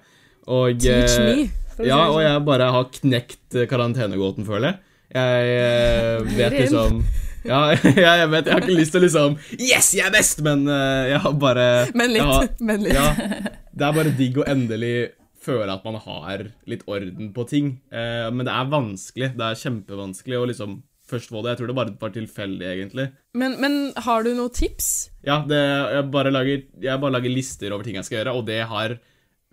Og 0.51 0.81
Teach 0.81 1.19
eh, 1.19 1.25
me! 1.25 1.45
ja, 1.89 1.99
og 2.07 2.19
sånn. 2.19 2.25
jeg 2.27 2.43
bare 2.47 2.71
har 2.77 2.89
knekt 2.99 3.57
eh, 3.57 3.69
karantenegåten, 3.71 4.47
føler 4.47 4.73
jeg. 4.73 4.81
Jeg 5.15 5.55
eh, 5.59 6.35
vet 6.39 6.57
liksom 6.59 7.03
ja, 7.51 7.59
jeg 7.77 8.31
vet, 8.33 8.49
jeg 8.49 8.55
har 8.55 8.63
ikke 8.65 8.79
lyst 8.79 8.95
til 8.95 9.03
å 9.03 9.05
liksom 9.05 9.35
Yes, 9.59 9.91
jeg 9.95 10.07
er 10.07 10.15
best! 10.15 10.41
Men 10.45 10.65
jeg 10.65 11.21
har 11.21 11.35
bare 11.37 11.67
Men 11.93 12.15
litt. 12.15 12.25
har. 12.25 12.49
Men 12.65 12.87
litt. 12.87 12.97
ja, 12.97 13.11
Det 13.77 13.85
er 13.85 14.01
bare 14.01 14.17
digg 14.17 14.41
å 14.41 14.49
endelig 14.49 14.97
føle 15.45 15.69
at 15.69 15.85
man 15.85 15.99
har 16.01 16.47
litt 16.71 16.87
orden 16.89 17.29
på 17.37 17.45
ting. 17.45 17.67
Men 17.93 18.47
det 18.47 18.53
er 18.55 18.69
vanskelig. 18.73 19.29
Det 19.37 19.45
er 19.45 19.59
kjempevanskelig 19.61 20.39
å 20.39 20.47
liksom 20.49 20.79
først 21.11 21.29
få 21.29 21.43
det. 21.43 21.53
Jeg 21.53 21.61
tror 21.61 21.69
det 21.69 21.77
bare 21.77 21.95
var 22.01 22.15
tilfeldig, 22.15 22.69
egentlig. 22.71 23.07
Men, 23.37 23.59
men 23.61 23.75
har 24.07 24.25
du 24.25 24.31
noen 24.33 24.55
tips? 24.55 25.11
Ja, 25.27 25.43
det, 25.45 25.59
jeg, 25.59 26.07
bare 26.15 26.33
lager, 26.33 26.65
jeg 26.87 27.03
bare 27.03 27.17
lager 27.19 27.35
lister 27.35 27.75
over 27.77 27.85
ting 27.85 27.99
jeg 27.99 28.09
skal 28.09 28.23
gjøre, 28.23 28.37
og 28.39 28.49
det 28.49 28.63
har 28.71 28.97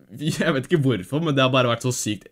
Jeg 0.42 0.56
vet 0.56 0.70
ikke 0.70 0.84
hvorfor, 0.84 1.24
men 1.24 1.36
det 1.38 1.44
har 1.44 1.54
bare 1.54 1.72
vært 1.72 1.86
så 1.88 1.94
sykt 1.96 2.30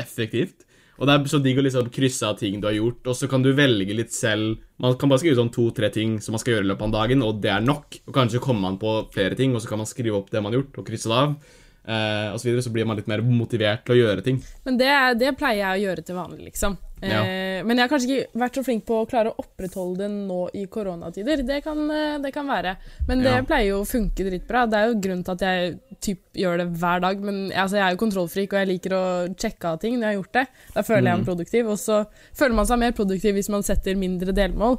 effektivt. 0.00 0.66
Og 1.00 1.08
det 1.08 1.14
er 1.14 1.30
så 1.32 1.40
digg 1.42 1.58
å 1.58 1.64
liksom 1.64 1.88
krysse 1.90 2.28
av 2.28 2.36
ting 2.38 2.60
du 2.60 2.68
har 2.68 2.76
gjort, 2.76 3.08
og 3.10 3.16
så 3.18 3.26
kan 3.30 3.42
du 3.42 3.48
velge 3.56 3.96
litt 3.96 4.12
selv. 4.14 4.60
Man 4.82 4.94
kan 5.00 5.10
bare 5.10 5.22
skrive 5.22 5.38
sånn 5.40 5.50
to-tre 5.54 5.88
ting 5.90 6.18
som 6.22 6.36
man 6.36 6.42
skal 6.42 6.56
gjøre 6.56 6.66
i 6.68 6.70
løpet 6.70 6.86
av 6.86 6.94
dagen, 6.94 7.24
og 7.26 7.40
det 7.42 7.50
er 7.50 7.64
nok. 7.64 7.98
Og 8.06 8.14
kanskje 8.14 8.42
kommer 8.44 8.68
man 8.68 8.78
på 8.82 8.92
flere 9.14 9.38
ting, 9.38 9.56
og 9.56 9.64
så 9.64 9.72
kan 9.72 9.80
man 9.82 9.90
skrive 9.90 10.20
opp 10.20 10.30
det 10.30 10.42
man 10.44 10.52
har 10.52 10.60
gjort, 10.60 10.78
og 10.78 10.86
krysse 10.86 11.10
det 11.10 11.18
av. 11.18 11.34
Eh, 11.82 12.28
og 12.30 12.38
så 12.38 12.46
videre, 12.46 12.62
så 12.62 12.74
blir 12.74 12.86
man 12.86 13.00
litt 13.00 13.10
mer 13.10 13.24
motivert 13.26 13.82
til 13.86 13.96
å 13.96 14.00
gjøre 14.02 14.26
ting. 14.28 14.38
Men 14.68 14.78
det, 14.78 14.92
det 15.24 15.34
pleier 15.40 15.64
jeg 15.64 15.80
å 15.80 15.84
gjøre 15.88 16.06
til 16.06 16.20
vanlig, 16.20 16.44
liksom. 16.52 16.78
Ja. 17.02 17.22
Eh, 17.26 17.64
men 17.66 17.76
jeg 17.78 17.82
har 17.88 17.90
kanskje 17.90 18.08
ikke 18.16 18.38
vært 18.42 18.56
så 18.58 18.62
flink 18.66 18.84
på 18.86 18.96
å 19.02 19.06
klare 19.10 19.30
å 19.32 19.38
opprettholde 19.42 19.98
det 20.04 20.10
nå 20.10 20.38
i 20.54 20.64
koronatider. 20.70 21.42
Det 21.46 21.60
kan, 21.64 21.78
eh, 21.90 22.18
det 22.22 22.32
kan 22.34 22.46
være. 22.46 22.76
Men 23.08 23.22
det 23.22 23.32
Ja. 23.32 23.42
pleier 23.42 23.68
jo 23.72 23.80
å 23.82 23.86
funke 23.88 24.22
dritbra. 24.26 24.64
Det 24.70 24.78
er 24.78 24.86
jo 24.92 25.00
grunnen 25.00 25.24
til 25.24 25.32
at 25.32 25.40
jeg 25.40 25.78
typ 26.00 26.18
gjør 26.34 26.58
det 26.58 26.68
hver 26.78 27.00
dag. 27.00 27.20
Men 27.20 27.50
altså, 27.50 27.76
jeg 27.76 27.86
er 27.86 27.90
jo 27.96 28.02
kontrollfrik, 28.06 28.52
og 28.52 28.58
jeg 28.62 28.68
liker 28.68 28.90
å 28.96 29.36
sjekke 29.36 29.64
av 29.64 29.80
ting 29.80 29.94
når 29.98 30.02
jeg 30.02 30.14
har 30.16 30.22
gjort 30.22 30.32
det. 30.32 30.46
Da 30.74 30.82
føler 30.82 31.06
jeg 31.10 31.18
meg 31.18 31.26
produktiv. 31.26 31.68
Og 31.68 31.78
så 31.78 32.06
føler 32.34 32.54
man 32.54 32.66
seg 32.66 32.78
mer 32.78 32.92
produktiv 32.92 33.34
hvis 33.34 33.48
man 33.50 33.62
setter 33.62 33.94
mindre 33.96 34.32
delmål. 34.32 34.78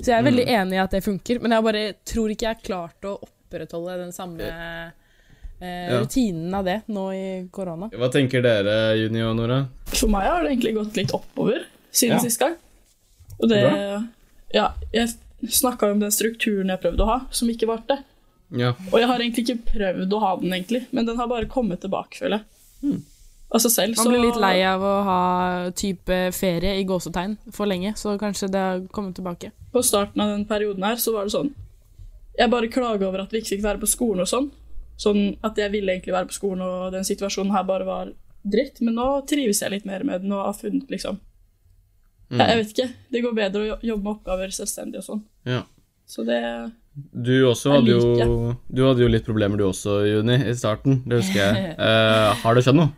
Så 0.00 0.06
jeg 0.06 0.18
er 0.18 0.30
veldig 0.30 0.46
enig 0.46 0.72
i 0.74 0.82
at 0.82 0.90
det 0.90 1.02
funker, 1.04 1.40
men 1.42 1.50
jeg 1.50 1.62
bare 1.62 1.94
tror 2.04 2.28
ikke 2.30 2.46
jeg 2.46 2.54
har 2.54 2.62
klart 2.62 3.00
å 3.02 3.18
opprettholde 3.20 3.98
den 3.98 4.12
samme 4.12 4.92
Ja. 5.60 6.00
rutinen 6.00 6.54
av 6.54 6.64
det 6.64 6.82
nå 6.88 7.04
i 7.14 7.48
korona. 7.50 7.88
Hva 7.90 8.10
tenker 8.12 8.42
dere, 8.42 8.96
Juni 8.98 9.22
og 9.22 9.36
Nora? 9.36 9.66
For 9.94 10.08
meg 10.08 10.26
har 10.28 10.42
det 10.42 10.50
egentlig 10.56 10.74
gått 10.74 10.96
litt 10.96 11.12
oppover 11.16 11.64
siden 11.92 12.16
Ja. 12.16 12.22
sist 12.22 12.40
gang. 12.40 12.56
Og 13.40 13.48
det 13.48 13.62
Ja, 14.54 14.72
jeg 14.92 15.08
snakka 15.48 15.90
om 15.90 15.98
den 16.00 16.10
strukturen 16.10 16.68
jeg 16.68 16.80
prøvde 16.80 17.00
å 17.00 17.06
ha, 17.06 17.20
som 17.30 17.48
ikke 17.48 17.66
varte. 17.66 17.98
Ja. 18.50 18.74
Og 18.92 19.00
jeg 19.00 19.08
har 19.08 19.18
egentlig 19.18 19.48
ikke 19.48 19.64
prøvd 19.72 20.12
å 20.12 20.20
ha 20.20 20.36
den, 20.36 20.52
egentlig, 20.52 20.86
men 20.92 21.06
den 21.06 21.16
har 21.16 21.26
bare 21.26 21.46
kommet 21.46 21.80
tilbake, 21.80 22.18
føler 22.20 22.38
jeg. 22.38 22.44
Hmm. 22.82 23.02
Altså 23.54 23.70
selv. 23.70 23.96
Man 23.96 24.08
blir 24.08 24.24
litt 24.24 24.40
lei 24.40 24.62
av 24.66 24.80
å 24.82 24.94
ha 25.06 25.70
type 25.70 26.32
ferie 26.34 26.78
i 26.80 26.84
gåsetegn 26.84 27.36
for 27.54 27.66
lenge, 27.66 27.94
så 27.94 28.16
kanskje 28.18 28.50
det 28.50 28.62
har 28.62 28.80
kommet 28.94 29.14
tilbake. 29.14 29.50
På 29.72 29.82
starten 29.82 30.20
av 30.20 30.28
den 30.32 30.44
perioden 30.44 30.82
her 30.86 30.96
så 30.96 31.12
var 31.14 31.24
det 31.24 31.32
sånn 31.34 31.52
Jeg 32.36 32.50
bare 32.50 32.66
klaga 32.68 33.06
over 33.06 33.20
at 33.22 33.30
vi 33.30 33.38
ikke 33.40 33.52
fikk 33.56 33.62
være 33.62 33.78
på 33.78 33.86
skolen 33.86 34.20
og 34.24 34.26
sånn. 34.26 34.50
Sånn 34.96 35.36
at 35.42 35.56
jeg 35.58 35.72
ville 35.72 35.92
egentlig 35.92 36.12
være 36.14 36.28
på 36.30 36.36
skolen, 36.36 36.62
og 36.62 36.92
den 36.94 37.04
situasjonen 37.04 37.52
her 37.52 37.64
bare 37.66 37.84
var 37.88 38.12
dritt. 38.44 38.80
Men 38.80 38.94
nå 38.94 39.06
trives 39.26 39.60
jeg 39.62 39.70
litt 39.72 39.86
mer 39.88 40.04
med 40.06 40.22
den 40.22 40.32
og 40.32 40.44
har 40.46 40.52
funnet 40.58 40.90
liksom 40.90 41.20
Mm. 42.30 42.38
jeg, 42.40 42.48
jeg 42.48 42.56
vet 42.58 42.70
ikke. 42.72 42.86
Det 43.12 43.20
går 43.22 43.34
bedre 43.36 43.60
å 43.60 43.78
jobbe 43.84 44.02
med 44.02 44.12
oppgaver 44.14 44.48
selvstendig 44.56 44.96
og 45.02 45.04
sånn. 45.04 45.24
ja. 45.44 45.62
Så 46.06 46.24
det 46.24 46.38
Du 47.12 47.30
også 47.48 47.70
hadde 47.72 47.90
jo 47.94 48.56
Du 48.72 48.82
hadde 48.86 49.00
jo 49.00 49.08
litt 49.08 49.24
problemer 49.24 49.56
du 49.56 49.64
også, 49.64 50.02
Juni, 50.06 50.34
i 50.48 50.54
starten. 50.54 51.02
Det 51.08 51.20
husker 51.22 51.38
jeg. 51.40 51.76
Uh, 51.78 52.34
har 52.42 52.54
det 52.54 52.64
skjedd 52.64 52.76
noe? 52.76 52.90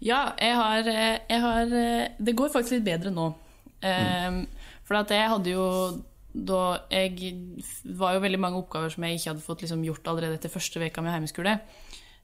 Ja, 0.00 0.32
jeg 0.40 0.54
har, 0.56 0.78
eh, 0.88 1.18
jeg 1.28 1.40
har 1.40 1.62
eh, 1.72 2.08
Det 2.18 2.34
går 2.36 2.48
faktisk 2.52 2.78
litt 2.78 2.84
bedre 2.86 3.10
nå. 3.12 3.34
Eh, 3.82 4.40
For 4.84 4.94
at 4.96 5.08
jeg 5.10 5.28
hadde 5.28 5.50
jo 5.52 5.66
da 6.32 6.86
Jeg 6.90 7.34
var 7.84 8.14
jo 8.14 8.20
veldig 8.22 8.38
mange 8.40 8.60
oppgaver 8.60 8.92
som 8.92 9.04
jeg 9.04 9.18
ikke 9.18 9.30
hadde 9.32 9.44
fått 9.44 9.62
liksom 9.64 9.84
gjort 9.84 10.06
allerede 10.06 10.38
etter 10.38 10.52
første 10.52 10.80
veka 10.82 11.02
med 11.02 11.12
heimeskole. 11.14 11.56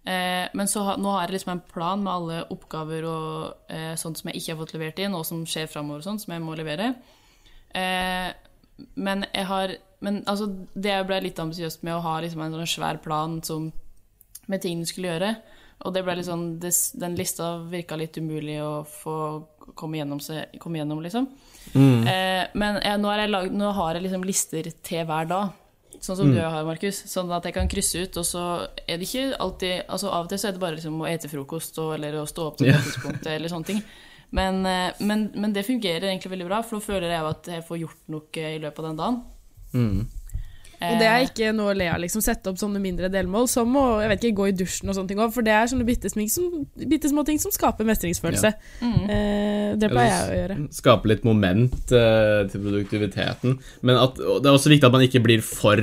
Eh, 0.06 0.46
Men 0.54 0.68
så, 0.70 0.84
nå 0.96 1.10
har 1.10 1.26
jeg 1.26 1.40
liksom 1.40 1.52
en 1.56 1.64
plan 1.72 2.02
med 2.02 2.12
alle 2.12 2.36
oppgaver 2.54 3.04
og 3.10 3.72
eh, 3.72 3.94
sånt 3.98 4.20
som 4.20 4.30
jeg 4.30 4.38
ikke 4.40 4.52
har 4.54 4.60
fått 4.60 4.74
levert 4.76 4.98
inn, 5.02 5.14
og 5.18 5.26
som 5.26 5.42
skjer 5.46 5.66
framover, 5.66 6.04
sånn, 6.06 6.20
som 6.22 6.32
jeg 6.36 6.44
må 6.44 6.54
levere. 6.54 6.94
Eh, 7.74 8.30
men 8.94 9.26
jeg 9.32 9.46
har 9.46 9.76
Men 10.00 10.18
altså, 10.28 10.46
det 10.76 11.06
ble 11.08 11.22
litt 11.24 11.38
ambisiøst 11.40 11.82
med 11.82 11.94
å 11.96 12.02
ha 12.04 12.18
liksom 12.20 12.42
en 12.44 12.52
sånn 12.52 12.68
svær 12.68 12.98
plan 13.00 13.38
som, 13.42 13.70
med 14.46 14.60
ting 14.60 14.82
du 14.82 14.86
skulle 14.86 15.08
gjøre. 15.08 15.30
Og 15.84 15.92
det 15.92 16.02
ble 16.06 16.16
litt 16.16 16.28
sånn, 16.28 16.46
det, 16.60 16.72
den 16.96 17.18
lista 17.18 17.50
virka 17.68 17.98
litt 18.00 18.16
umulig 18.16 18.56
å 18.64 18.80
få 18.88 19.16
komme 19.76 20.00
gjennom, 20.00 20.22
komme 20.62 20.80
gjennom 20.80 21.02
liksom. 21.04 21.28
Eh, 22.08 22.42
men 22.56 22.80
jeg, 22.80 23.00
nå, 23.02 23.10
har 23.12 23.22
jeg 23.24 23.32
lag, 23.34 23.52
nå 23.52 23.70
har 23.76 23.98
jeg 23.98 24.06
liksom 24.06 24.26
lister 24.26 24.70
til 24.86 25.06
hver 25.08 25.28
dag. 25.30 25.54
Sånn 26.00 26.18
som 26.18 26.32
du 26.32 26.40
har, 26.40 26.64
Markus. 26.66 26.98
Sånn 27.08 27.30
at 27.34 27.46
jeg 27.48 27.54
kan 27.56 27.70
krysse 27.70 28.04
ut. 28.04 28.18
Og 28.20 28.26
så 28.28 28.42
er 28.84 28.98
det 28.98 29.08
ikke 29.08 29.38
alltid 29.42 29.86
altså 29.92 30.10
Av 30.12 30.26
og 30.26 30.32
til 30.32 30.40
så 30.40 30.50
er 30.50 30.56
det 30.56 30.62
bare 30.62 30.76
liksom 30.76 31.00
å 31.00 31.08
ete 31.08 31.30
frokost 31.30 31.80
og, 31.82 31.94
eller 31.96 32.20
å 32.20 32.26
stå 32.28 32.50
opp 32.50 32.60
til 32.60 32.70
det 32.70 32.82
tidspunktet, 32.84 33.30
eller 33.36 33.52
sånne 33.52 33.70
ting. 33.72 33.80
Men, 34.36 34.60
eh, 34.66 35.00
men, 35.06 35.30
men 35.36 35.54
det 35.56 35.66
fungerer 35.66 36.08
egentlig 36.10 36.34
veldig 36.34 36.48
bra, 36.48 36.60
for 36.66 36.78
da 36.78 36.86
føler 36.88 37.12
jeg 37.12 37.30
at 37.30 37.50
jeg 37.54 37.66
får 37.68 37.82
gjort 37.84 38.12
noe 38.12 38.46
i 38.52 38.60
løpet 38.62 38.82
av 38.82 38.88
den 38.88 39.00
dagen. 39.02 39.20
Mm. 39.76 40.06
Og 40.76 40.98
det 41.00 41.06
er 41.08 41.24
ikke 41.24 41.52
noe 41.56 41.72
å 41.72 41.76
le 41.76 41.86
av, 41.92 42.00
liksom. 42.02 42.22
Sette 42.24 42.50
opp 42.50 42.58
sånne 42.60 42.80
mindre 42.82 43.08
delmål, 43.12 43.48
som 43.50 43.72
å 43.78 43.84
jeg 44.02 44.10
vet 44.12 44.26
ikke, 44.26 44.38
gå 44.40 44.48
i 44.50 44.56
dusjen 44.56 44.90
og 44.90 44.98
sånne 44.98 45.12
ting 45.12 45.22
òg, 45.22 45.32
for 45.34 45.46
det 45.46 45.54
er 45.56 45.70
sånne 45.70 45.86
bitte 45.88 46.10
små, 46.12 46.26
som, 46.32 46.66
bitte 46.76 47.12
små 47.12 47.24
ting 47.28 47.40
som 47.42 47.54
skaper 47.54 47.88
mestringsfølelse. 47.88 48.52
Eh, 48.82 49.70
det 49.80 49.90
pleier 49.92 50.12
jeg 50.12 50.26
å 50.26 50.40
gjøre. 50.40 50.58
Skape 50.76 51.12
litt 51.12 51.24
moment 51.26 51.94
eh, 51.96 52.42
til 52.52 52.66
produktiviteten. 52.66 53.56
Men 53.86 54.02
at, 54.02 54.20
det 54.20 54.44
er 54.44 54.52
også 54.52 54.72
viktig 54.72 54.88
at 54.88 54.96
man 54.98 55.06
ikke 55.06 55.24
blir 55.24 55.44
for 55.46 55.80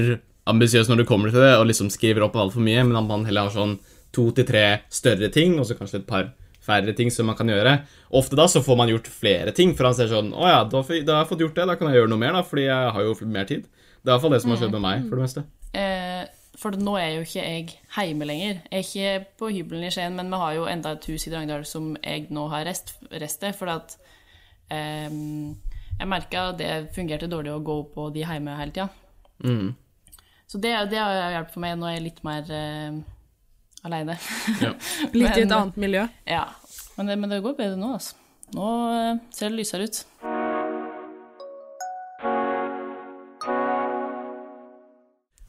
ambisiøs 0.49 0.89
når 0.91 1.03
det 1.03 1.09
kommer 1.09 1.33
til 1.33 1.43
det, 1.43 1.55
og 1.57 1.67
liksom 1.69 1.91
skriver 1.93 2.27
opp 2.27 2.37
altfor 2.39 2.63
mye, 2.63 2.85
men 2.85 2.99
at 2.99 3.09
man 3.09 3.27
heller 3.27 3.49
har 3.49 3.55
sånn 3.55 3.77
to 4.13 4.29
til 4.37 4.45
tre 4.47 4.65
større 4.93 5.29
ting, 5.33 5.57
og 5.57 5.67
så 5.67 5.77
kanskje 5.77 6.01
et 6.03 6.09
par 6.09 6.31
færre 6.63 6.93
ting 6.95 7.11
som 7.11 7.27
man 7.27 7.37
kan 7.39 7.49
gjøre. 7.51 7.77
Ofte 8.15 8.37
da 8.39 8.47
så 8.51 8.63
får 8.63 8.77
man 8.79 8.91
gjort 8.91 9.09
flere 9.11 9.53
ting, 9.55 9.73
for 9.75 9.89
han 9.89 9.97
ser 9.97 10.11
sånn 10.11 10.31
Å 10.35 10.47
ja, 10.47 10.59
da, 10.63 10.83
da 10.83 11.17
har 11.17 11.23
jeg 11.23 11.31
fått 11.31 11.43
gjort 11.43 11.57
det, 11.59 11.67
da 11.69 11.77
kan 11.79 11.89
jeg 11.89 11.99
gjøre 11.99 12.11
noe 12.13 12.21
mer, 12.21 12.35
da, 12.37 12.43
fordi 12.47 12.67
jeg 12.69 12.93
har 12.95 13.07
jo 13.07 13.15
mer 13.33 13.49
tid. 13.49 13.65
Det 14.03 14.11
er 14.11 14.15
iallfall 14.17 14.33
det 14.35 14.41
som 14.43 14.51
har 14.51 14.59
skjedd 14.59 14.73
med 14.75 14.83
meg, 14.83 15.03
for 15.07 15.19
det 15.19 15.25
meste. 15.25 15.43
Eh, 15.79 16.23
for 16.59 16.75
nå 16.77 16.95
er 16.99 17.13
jo 17.15 17.21
ikke 17.25 17.43
jeg 17.43 18.09
hjemme 18.09 18.27
lenger. 18.27 18.57
Jeg 18.69 18.79
er 18.79 18.87
ikke 18.87 19.37
på 19.39 19.51
hybelen 19.55 19.87
i 19.87 19.91
Skien, 19.95 20.17
men 20.17 20.29
vi 20.29 20.39
har 20.41 20.57
jo 20.57 20.65
enda 20.69 20.91
et 20.93 21.07
hus 21.09 21.27
i 21.27 21.31
Drangedal 21.31 21.63
som 21.65 21.93
jeg 22.01 22.27
nå 22.35 22.43
har 22.51 22.67
rest, 22.67 22.93
restet, 23.09 23.55
for 23.57 23.71
at 23.73 23.95
eh, 24.69 25.07
jeg 25.93 26.09
merka 26.11 26.49
det 26.59 26.73
fungerte 26.95 27.31
dårlig 27.31 27.55
å 27.55 27.63
gå 27.63 27.77
på 27.95 28.09
de 28.13 28.25
hjemme 28.25 28.57
hele 28.59 28.75
tida. 28.75 28.89
Mm. 29.43 29.71
Så 30.51 30.59
det, 30.61 30.73
det 30.91 30.99
har 30.99 31.37
hjulpet 31.37 31.55
for 31.55 31.63
meg. 31.63 31.77
Nå 31.79 31.87
er 31.89 31.95
jeg 31.97 32.07
litt 32.09 32.19
mer 32.27 32.51
eh, 32.53 32.99
aleine. 33.87 34.17
Ja. 34.61 34.73
Litt 35.15 35.39
i 35.39 35.45
et 35.45 35.51
annet 35.51 35.79
miljø. 35.79 36.05
ja. 36.29 36.45
Men 36.93 37.09
det, 37.09 37.15
men 37.17 37.31
det 37.31 37.39
går 37.41 37.55
bedre 37.57 37.79
nå, 37.79 37.95
altså. 37.95 38.19
Nå 38.53 38.67
eh, 38.93 39.21
ser 39.33 39.49
det 39.49 39.57
lysere 39.57 39.87
ut. 39.89 40.03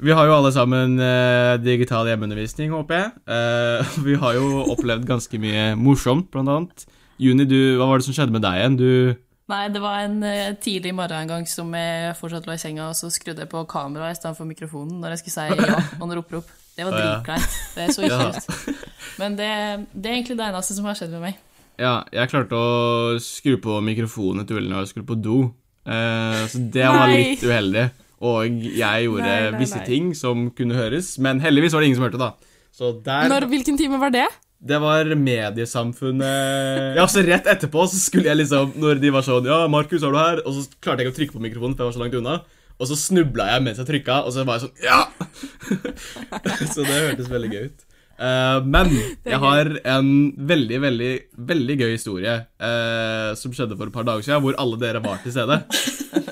Vi 0.02 0.10
har 0.10 0.26
jo 0.26 0.34
alle 0.34 0.50
sammen 0.54 0.98
eh, 0.98 1.54
digital 1.62 2.08
hjemmeundervisning, 2.10 2.72
håper 2.74 2.98
jeg. 2.98 3.12
Eh, 3.30 3.94
vi 4.06 4.16
har 4.18 4.34
jo 4.38 4.64
opplevd 4.74 5.06
ganske 5.08 5.38
mye 5.40 5.68
morsomt, 5.78 6.30
blant 6.34 6.50
annet. 6.50 6.86
Juni, 7.22 7.46
du, 7.46 7.76
hva 7.78 7.86
var 7.86 8.00
det 8.00 8.08
som 8.08 8.16
skjedde 8.16 8.34
med 8.34 8.42
deg 8.42 8.58
igjen? 8.58 8.80
Du 8.80 8.90
Nei, 9.52 9.66
det 9.68 9.80
var 9.84 10.06
en 10.06 10.22
eh, 10.24 10.54
tidlig 10.56 10.94
morgen 10.96 11.26
en 11.26 11.28
gang 11.28 11.42
som 11.48 11.68
jeg 11.76 12.14
fortsatt 12.16 12.46
lå 12.48 12.54
i 12.56 12.60
senga, 12.60 12.88
og 12.88 12.96
så 12.96 13.10
skrudde 13.12 13.44
jeg 13.44 13.50
på 13.52 13.60
kameraet 13.68 14.16
i 14.16 14.18
stedet 14.18 14.38
for 14.38 14.48
mikrofonen 14.48 15.02
når 15.02 15.14
jeg 15.14 15.20
skulle 15.20 15.34
si 15.34 15.58
ja 15.68 15.82
og 16.00 16.14
opprop. 16.16 16.48
Det 16.74 16.86
var 16.88 16.96
dritkleint. 16.96 17.58
Det 17.76 17.90
så 17.94 18.02
ikke 18.08 18.30
ut. 18.32 18.78
Men 19.20 19.36
det, 19.38 19.50
det 19.92 20.10
er 20.10 20.16
egentlig 20.16 20.38
det 20.40 20.46
eneste 20.48 20.78
som 20.78 20.88
har 20.88 20.96
skjedd 20.98 21.12
med 21.12 21.28
meg. 21.28 21.42
Ja, 21.78 21.98
jeg 22.14 22.30
klarte 22.32 22.56
å 22.56 23.20
skru 23.22 23.58
på 23.62 23.76
mikrofonen 23.84 24.48
til 24.48 24.62
Ulle 24.62 24.72
når 24.72 24.86
jeg 24.86 24.94
skulle 24.94 25.10
på 25.12 25.18
do. 25.20 25.38
Eh, 25.84 26.40
så 26.48 26.64
det 26.74 26.88
var 26.88 27.12
litt 27.12 27.44
uheldig. 27.44 27.84
Og 28.22 28.62
jeg 28.64 29.06
gjorde 29.08 29.26
Nei, 29.26 29.50
nei, 29.50 29.60
visse 29.60 29.80
nei. 29.80 29.86
ting 29.88 30.12
som 30.16 30.48
kunne 30.56 30.76
høres, 30.78 31.14
men 31.22 31.42
heldigvis 31.42 31.74
var 31.74 31.82
det 31.82 31.90
ingen 31.90 31.98
som 31.98 32.06
hørte, 32.06 32.20
da. 32.20 32.32
Så 32.74 32.90
der 33.04 33.28
Når, 33.30 33.46
hvilken 33.50 33.78
time 33.78 34.00
var 34.02 34.14
det? 34.14 34.26
Det 34.64 34.78
var 34.80 35.10
mediesamfunnet 35.18 36.96
Ja, 36.96 37.04
så 37.10 37.22
rett 37.26 37.46
etterpå 37.50 37.84
så 37.90 37.98
skulle 38.00 38.30
jeg 38.30 38.38
liksom 38.40 38.72
Når 38.80 39.02
de 39.02 39.10
var 39.12 39.26
sånn 39.26 39.44
Ja, 39.46 39.58
Markus, 39.70 40.02
er 40.02 40.14
du 40.14 40.18
her? 40.18 40.40
Og 40.42 40.56
så 40.56 40.64
klarte 40.80 41.02
jeg 41.02 41.10
ikke 41.10 41.14
å 41.14 41.18
trykke 41.18 41.36
på 41.36 41.42
mikrofonen, 41.44 41.74
for 41.76 41.84
jeg 41.84 41.90
var 41.90 41.96
så 41.98 42.04
langt 42.04 42.16
unna. 42.18 42.36
Og 42.74 42.90
så 42.90 42.98
snubla 42.98 43.48
jeg 43.52 43.64
mens 43.66 43.80
jeg 43.82 43.90
trykka, 43.90 44.22
og 44.26 44.34
så 44.34 44.46
var 44.46 44.58
jeg 44.58 44.66
sånn 44.66 44.86
Ja! 44.86 45.02
så 46.74 46.86
det 46.86 47.02
hørtes 47.02 47.30
veldig 47.30 47.50
gøy 47.52 47.66
ut. 47.68 47.84
Uh, 48.14 48.62
men 48.62 48.92
jeg 49.26 49.38
har 49.42 49.70
en 49.90 50.08
veldig, 50.50 50.76
veldig, 50.84 51.12
veldig 51.50 51.76
gøy 51.80 51.88
historie 51.96 52.34
uh, 52.62 53.34
som 53.38 53.54
skjedde 53.54 53.74
for 53.78 53.90
et 53.90 53.96
par 53.96 54.06
dager 54.06 54.22
siden, 54.22 54.42
hvor 54.44 54.58
alle 54.62 54.78
dere 54.82 55.02
var 55.04 55.22
til 55.24 55.34
stede. 55.34 55.62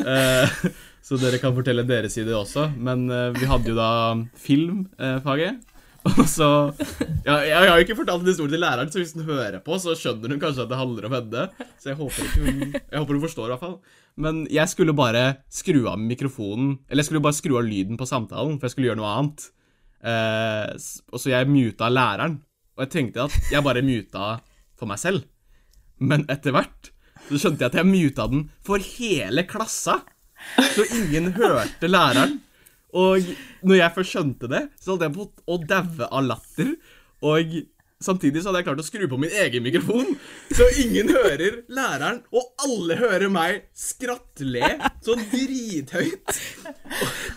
Eh, 0.02 0.50
så 1.02 1.18
dere 1.18 1.40
kan 1.42 1.54
fortelle 1.56 1.84
deres 1.86 2.14
side 2.14 2.32
også. 2.36 2.68
Men 2.78 3.08
eh, 3.10 3.30
vi 3.34 3.48
hadde 3.50 3.72
jo 3.72 3.78
da 3.78 3.90
filmfaget. 4.38 5.68
Og 6.10 6.24
så 6.26 6.46
ja, 7.22 7.36
Jeg 7.46 7.54
har 7.54 7.76
jo 7.78 7.84
ikke 7.84 7.94
fortalt 7.94 8.24
en 8.24 8.30
historie 8.32 8.50
til 8.50 8.62
læreren, 8.62 8.90
så 8.90 8.98
hvis 8.98 9.12
hun 9.14 9.26
hører 9.28 9.60
på, 9.62 9.76
så 9.78 9.94
skjønner 9.94 10.32
hun 10.34 10.40
kanskje 10.42 10.64
at 10.64 10.70
det 10.72 10.78
handler 10.80 11.06
om 11.06 11.14
henne. 11.14 11.44
Så 11.78 11.92
jeg 11.92 11.98
håper, 12.00 12.30
hun, 12.42 12.62
jeg 12.74 12.98
håper 12.98 13.14
hun 13.18 13.22
forstår, 13.22 13.46
i 13.46 13.52
hvert 13.54 13.62
fall. 13.62 13.76
Men 14.22 14.40
jeg 14.50 14.70
skulle 14.72 14.94
bare 14.98 15.22
skru 15.48 15.86
av 15.88 15.96
mikrofonen 15.96 16.74
Eller 16.90 17.00
jeg 17.00 17.08
skulle 17.08 17.22
bare 17.24 17.38
skru 17.38 17.54
av 17.56 17.64
lyden 17.64 17.96
på 17.96 18.08
samtalen, 18.08 18.58
for 18.58 18.66
jeg 18.66 18.74
skulle 18.74 18.90
gjøre 18.90 19.00
noe 19.00 19.12
annet. 19.18 19.46
Eh, 20.02 20.72
og 21.12 21.22
så 21.22 21.32
jeg 21.32 21.50
muta 21.50 21.90
læreren. 21.90 22.40
Og 22.74 22.86
jeg 22.86 22.92
tenkte 22.96 23.28
at 23.28 23.52
jeg 23.52 23.64
bare 23.64 23.84
muta 23.86 24.32
for 24.78 24.90
meg 24.90 24.98
selv. 25.02 25.26
Men 26.02 26.26
etter 26.32 26.54
hvert 26.54 26.90
så 27.28 27.38
skjønte 27.38 27.62
jeg 27.62 27.70
at 27.70 27.78
jeg 27.78 27.86
muta 27.88 28.26
den 28.32 28.48
for 28.66 28.82
hele 28.82 29.46
klassa. 29.48 30.00
Så 30.74 30.86
ingen 30.98 31.32
hørte 31.36 31.90
læreren. 31.90 32.40
Og 32.92 33.28
når 33.64 33.78
jeg 33.78 33.94
først 33.94 34.14
skjønte 34.14 34.50
det, 34.52 34.66
så 34.80 34.94
hadde 34.94 35.08
jeg 35.08 35.16
fått 35.16 35.44
å 35.48 35.60
daue 35.64 36.08
av 36.08 36.26
latter. 36.28 36.74
Og 37.24 37.54
samtidig 38.02 38.42
så 38.42 38.50
hadde 38.50 38.62
jeg 38.62 38.66
klart 38.68 38.82
å 38.82 38.86
skru 38.86 39.04
på 39.10 39.18
min 39.20 39.32
egen 39.44 39.64
mikrofon, 39.64 40.16
så 40.54 40.66
ingen 40.82 41.10
hører 41.12 41.62
læreren, 41.72 42.20
og 42.34 42.66
alle 42.66 42.96
hører 43.00 43.30
meg 43.32 43.62
skrattle 43.78 44.72
så 45.04 45.16
drithøyt. 45.32 46.34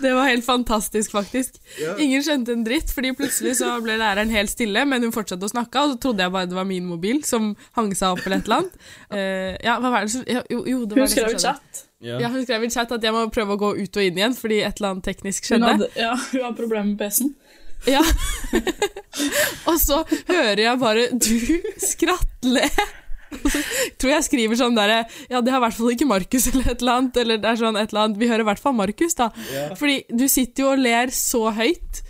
Det 0.01 0.11
var 0.11 0.27
helt 0.27 0.45
fantastisk, 0.45 1.13
faktisk. 1.15 1.59
Ja. 1.79 1.95
Ingen 2.01 2.25
skjønte 2.25 2.55
en 2.55 2.65
dritt, 2.67 2.91
fordi 2.93 3.13
plutselig 3.17 3.55
så 3.61 3.75
ble 3.85 3.99
læreren 4.01 4.33
helt 4.33 4.51
stille, 4.51 4.85
men 4.89 5.05
hun 5.05 5.15
fortsatte 5.15 5.47
å 5.47 5.53
snakke, 5.53 5.85
og 5.85 5.95
så 5.95 6.01
trodde 6.07 6.25
jeg 6.25 6.35
bare 6.35 6.49
det 6.49 6.57
var 6.57 6.69
min 6.69 6.89
mobil 6.89 7.21
som 7.27 7.53
hang 7.77 7.93
seg 7.95 8.17
opp 8.17 8.25
eller 8.25 8.41
et 8.41 8.49
eller 8.49 8.63
annet. 8.63 8.79
Uh, 9.13 9.51
ja, 9.63 9.79
hva 9.79 9.93
var 9.93 10.07
det 10.07 10.15
som 10.15 10.25
Jo, 10.25 10.63
jo 10.65 10.83
det 10.83 10.97
var 10.97 11.05
Hun 11.05 11.05
det 11.05 11.13
skrev 11.13 11.35
som 11.35 11.43
skjedde. 11.45 11.85
Ja. 12.05 12.19
Ja, 12.21 12.29
hun 12.29 12.43
skrev 12.45 12.63
i 12.67 12.71
chat 12.73 12.91
at 12.93 13.03
jeg 13.03 13.15
må 13.15 13.25
prøve 13.33 13.55
å 13.55 13.61
gå 13.61 13.71
ut 13.79 13.97
og 13.97 14.05
inn 14.05 14.19
igjen 14.19 14.35
fordi 14.37 14.61
et 14.61 14.77
eller 14.77 14.93
annet 14.93 15.07
teknisk 15.07 15.47
Hun 15.49 15.55
skjedde. 15.55 15.71
hadde, 15.71 15.89
ja, 15.97 16.11
hun 16.31 16.43
har 16.45 16.53
problemer 16.57 16.91
med 16.91 16.99
PC-en. 17.01 17.33
Ja. 17.89 18.01
og 19.69 19.75
så 19.81 19.99
hører 20.29 20.61
jeg 20.63 20.79
bare 20.81 21.07
Du 21.11 21.35
skratle! 21.81 22.69
Tror 23.99 24.11
jeg 24.13 24.25
skriver 24.27 24.57
sånn 24.59 24.77
derre 24.77 25.01
Ja, 25.31 25.41
det 25.43 25.51
har 25.51 25.59
i 25.59 25.65
hvert 25.65 25.77
fall 25.77 25.91
ikke 25.93 26.07
Markus 26.07 26.47
eller 26.51 26.71
et 26.71 26.81
eller 26.81 27.01
annet. 27.01 27.17
Eller 27.23 27.41
det 27.41 27.49
er 27.51 27.59
sånn 27.59 27.77
et 27.81 27.91
eller 27.91 28.05
annet 28.05 28.21
Vi 28.21 28.29
hører 28.29 28.45
i 28.45 28.47
hvert 28.47 28.61
fall 28.63 28.77
Markus, 28.77 29.17
da. 29.19 29.29
Fordi 29.79 29.97
du 30.13 30.25
sitter 30.31 30.63
jo 30.65 30.71
og 30.75 30.81
ler 30.85 31.11
så 31.13 31.41
høyt. 31.57 32.01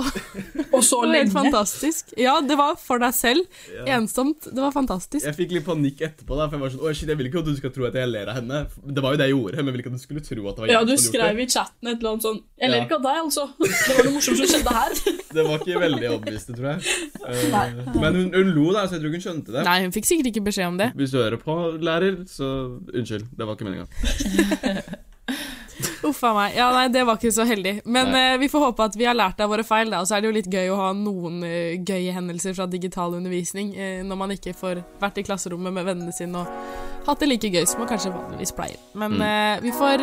Og 0.76 0.82
så 0.86 1.00
var 1.00 1.10
helt 1.10 1.16
lenge. 1.16 1.32
fantastisk. 1.34 2.12
Ja, 2.20 2.36
det 2.44 2.56
var 2.58 2.76
for 2.80 3.02
deg 3.02 3.14
selv. 3.16 3.46
Ja. 3.74 3.84
Ensomt. 3.98 4.46
Det 4.50 4.60
var 4.62 4.72
fantastisk. 4.74 5.24
Jeg 5.26 5.36
fikk 5.38 5.54
litt 5.56 5.66
panikk 5.66 6.00
etterpå, 6.06 6.36
da, 6.38 6.46
for 6.48 6.56
jeg 6.58 6.62
var 6.64 6.72
sånn 6.74 6.84
Å, 6.86 6.92
shit, 6.96 7.08
jeg 7.10 7.18
vil 7.20 7.28
ikke 7.30 7.42
at 7.42 7.50
du 7.50 7.56
skal 7.58 7.72
tro 7.74 7.86
at 7.88 7.98
jeg 8.00 8.10
ler 8.10 8.30
av 8.32 8.38
henne. 8.40 8.60
Det 8.96 9.04
var 9.04 9.16
jo 9.16 9.20
det 9.20 9.28
jeg 9.30 9.34
gjorde, 9.36 9.56
men 9.60 9.70
jeg 9.70 9.76
vil 9.76 9.84
ikke 9.84 9.92
at 9.94 9.98
du 9.98 10.04
skulle 10.04 10.24
tro 10.26 10.46
at 10.50 10.60
det 10.60 10.64
var 10.64 10.72
Ja, 10.74 10.82
du 10.88 10.94
skrev 11.00 11.42
i 11.44 11.48
chatten 11.50 11.90
et 11.90 11.98
eller 11.98 12.12
annet 12.14 12.26
sånn 12.28 12.40
Jeg 12.60 12.66
Ja. 12.68 12.72
ler 12.74 12.86
ikke 12.86 12.98
av 13.00 13.04
deg, 13.08 13.20
altså. 13.24 13.46
Det 13.90 13.96
var 13.98 14.08
noe 14.08 14.14
morsomt 14.16 14.40
som 14.40 14.50
skjedde 14.54 14.76
her. 14.78 14.96
det. 15.34 15.44
Var 15.50 15.58
ikke 15.64 15.82
veldig 15.84 16.08
overbevist, 16.14 16.52
tror 16.56 16.70
jeg. 16.72 16.96
Uh, 17.20 18.00
men 18.00 18.18
hun, 18.20 18.32
hun 18.34 18.50
lo, 18.56 18.66
da, 18.76 18.86
så 18.86 18.96
jeg 18.96 19.02
tror 19.04 19.10
ikke 19.12 19.20
hun 19.20 19.26
skjønte 19.28 19.54
det. 19.58 19.66
Nei, 19.66 19.76
hun 19.86 19.94
fikk 19.96 20.08
sikkert 20.10 20.30
ikke 20.32 20.44
beskjed 20.50 20.70
om 20.72 20.80
det. 20.80 20.90
Hvis 20.98 21.14
du 21.14 21.20
hører 21.20 21.40
på, 21.40 21.56
lærer, 21.80 22.20
så 22.30 22.50
unnskyld. 22.94 23.28
Det 23.36 23.46
var 23.48 23.56
ikke 23.58 23.68
meninga. 23.70 23.88
Uff 26.10 26.20
a 26.26 26.32
meg. 26.34 26.54
Ja, 26.58 26.68
nei, 26.74 26.86
det 26.92 27.04
var 27.06 27.16
ikke 27.20 27.30
så 27.34 27.44
heldig. 27.48 27.76
Men 27.86 28.10
eh, 28.16 28.36
vi 28.42 28.48
får 28.50 28.64
håpe 28.68 28.86
at 28.90 28.96
vi 28.98 29.06
har 29.06 29.14
lært 29.16 29.40
av 29.44 29.50
våre 29.52 29.64
feil, 29.66 29.90
da. 29.92 30.00
Og 30.02 30.08
så 30.10 30.16
er 30.16 30.24
det 30.24 30.30
jo 30.30 30.36
litt 30.36 30.50
gøy 30.52 30.70
å 30.74 30.78
ha 30.80 30.88
noen 30.96 31.40
eh, 31.46 31.76
gøye 31.86 32.14
hendelser 32.16 32.56
fra 32.58 32.66
digital 32.70 33.14
undervisning 33.18 33.72
eh, 33.76 34.00
når 34.06 34.18
man 34.24 34.34
ikke 34.34 34.54
får 34.58 34.82
vært 35.02 35.20
i 35.22 35.26
klasserommet 35.28 35.72
med 35.76 35.86
vennene 35.86 36.12
sine 36.16 36.42
og 36.42 37.06
hatt 37.06 37.22
det 37.22 37.30
like 37.30 37.48
gøy 37.54 37.62
som 37.70 37.80
man 37.80 37.88
kanskje 37.90 38.12
vanligvis 38.14 38.52
pleier. 38.58 38.80
Men 38.94 39.16
Mm. 39.20 39.22
eh, 39.26 39.60
vi, 39.64 39.70
får, 39.72 40.02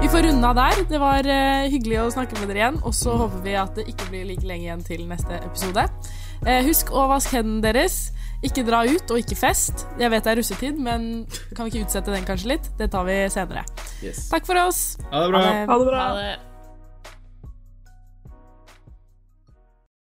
vi 0.00 0.08
får 0.12 0.24
runde 0.28 0.48
av 0.48 0.56
der. 0.58 0.80
Det 0.90 1.00
var 1.02 1.26
eh, 1.28 1.66
hyggelig 1.72 2.00
å 2.04 2.08
snakke 2.14 2.38
med 2.40 2.48
dere 2.50 2.62
igjen. 2.64 2.80
Og 2.86 2.94
så 2.96 3.14
håper 3.20 3.42
vi 3.44 3.54
at 3.60 3.76
det 3.78 3.88
ikke 3.92 4.08
blir 4.12 4.24
like 4.30 4.46
lenge 4.48 4.66
igjen 4.68 4.84
til 4.86 5.04
neste 5.10 5.40
episode. 5.44 5.84
Eh, 6.46 6.62
husk 6.66 6.90
å 6.96 7.04
vaske 7.10 7.36
hendene 7.40 7.62
deres. 7.68 7.98
Ikke 8.40 8.62
dra 8.64 8.84
ut, 8.88 9.10
og 9.12 9.18
ikke 9.20 9.36
fest. 9.36 9.84
Jeg 10.00 10.08
vet 10.12 10.24
det 10.24 10.32
er 10.32 10.38
russetid, 10.40 10.78
men 10.80 11.26
kan 11.52 11.66
vi 11.66 11.74
ikke 11.74 11.88
utsette 11.88 12.14
den 12.14 12.24
kanskje 12.24 12.54
litt? 12.54 12.70
Det 12.78 12.88
tar 12.92 13.04
vi 13.04 13.18
senere. 13.32 13.66
Yes. 14.00 14.30
Takk 14.32 14.48
for 14.48 14.56
oss. 14.62 14.96
Ha 15.10 15.26
det 15.26 15.34
bra. 15.34 15.42
Ha 15.44 15.50
det. 15.50 15.66
Ha 15.68 15.80
det 15.82 15.90
bra. 15.90 16.04
Ha 16.06 16.14
det. 16.16 16.49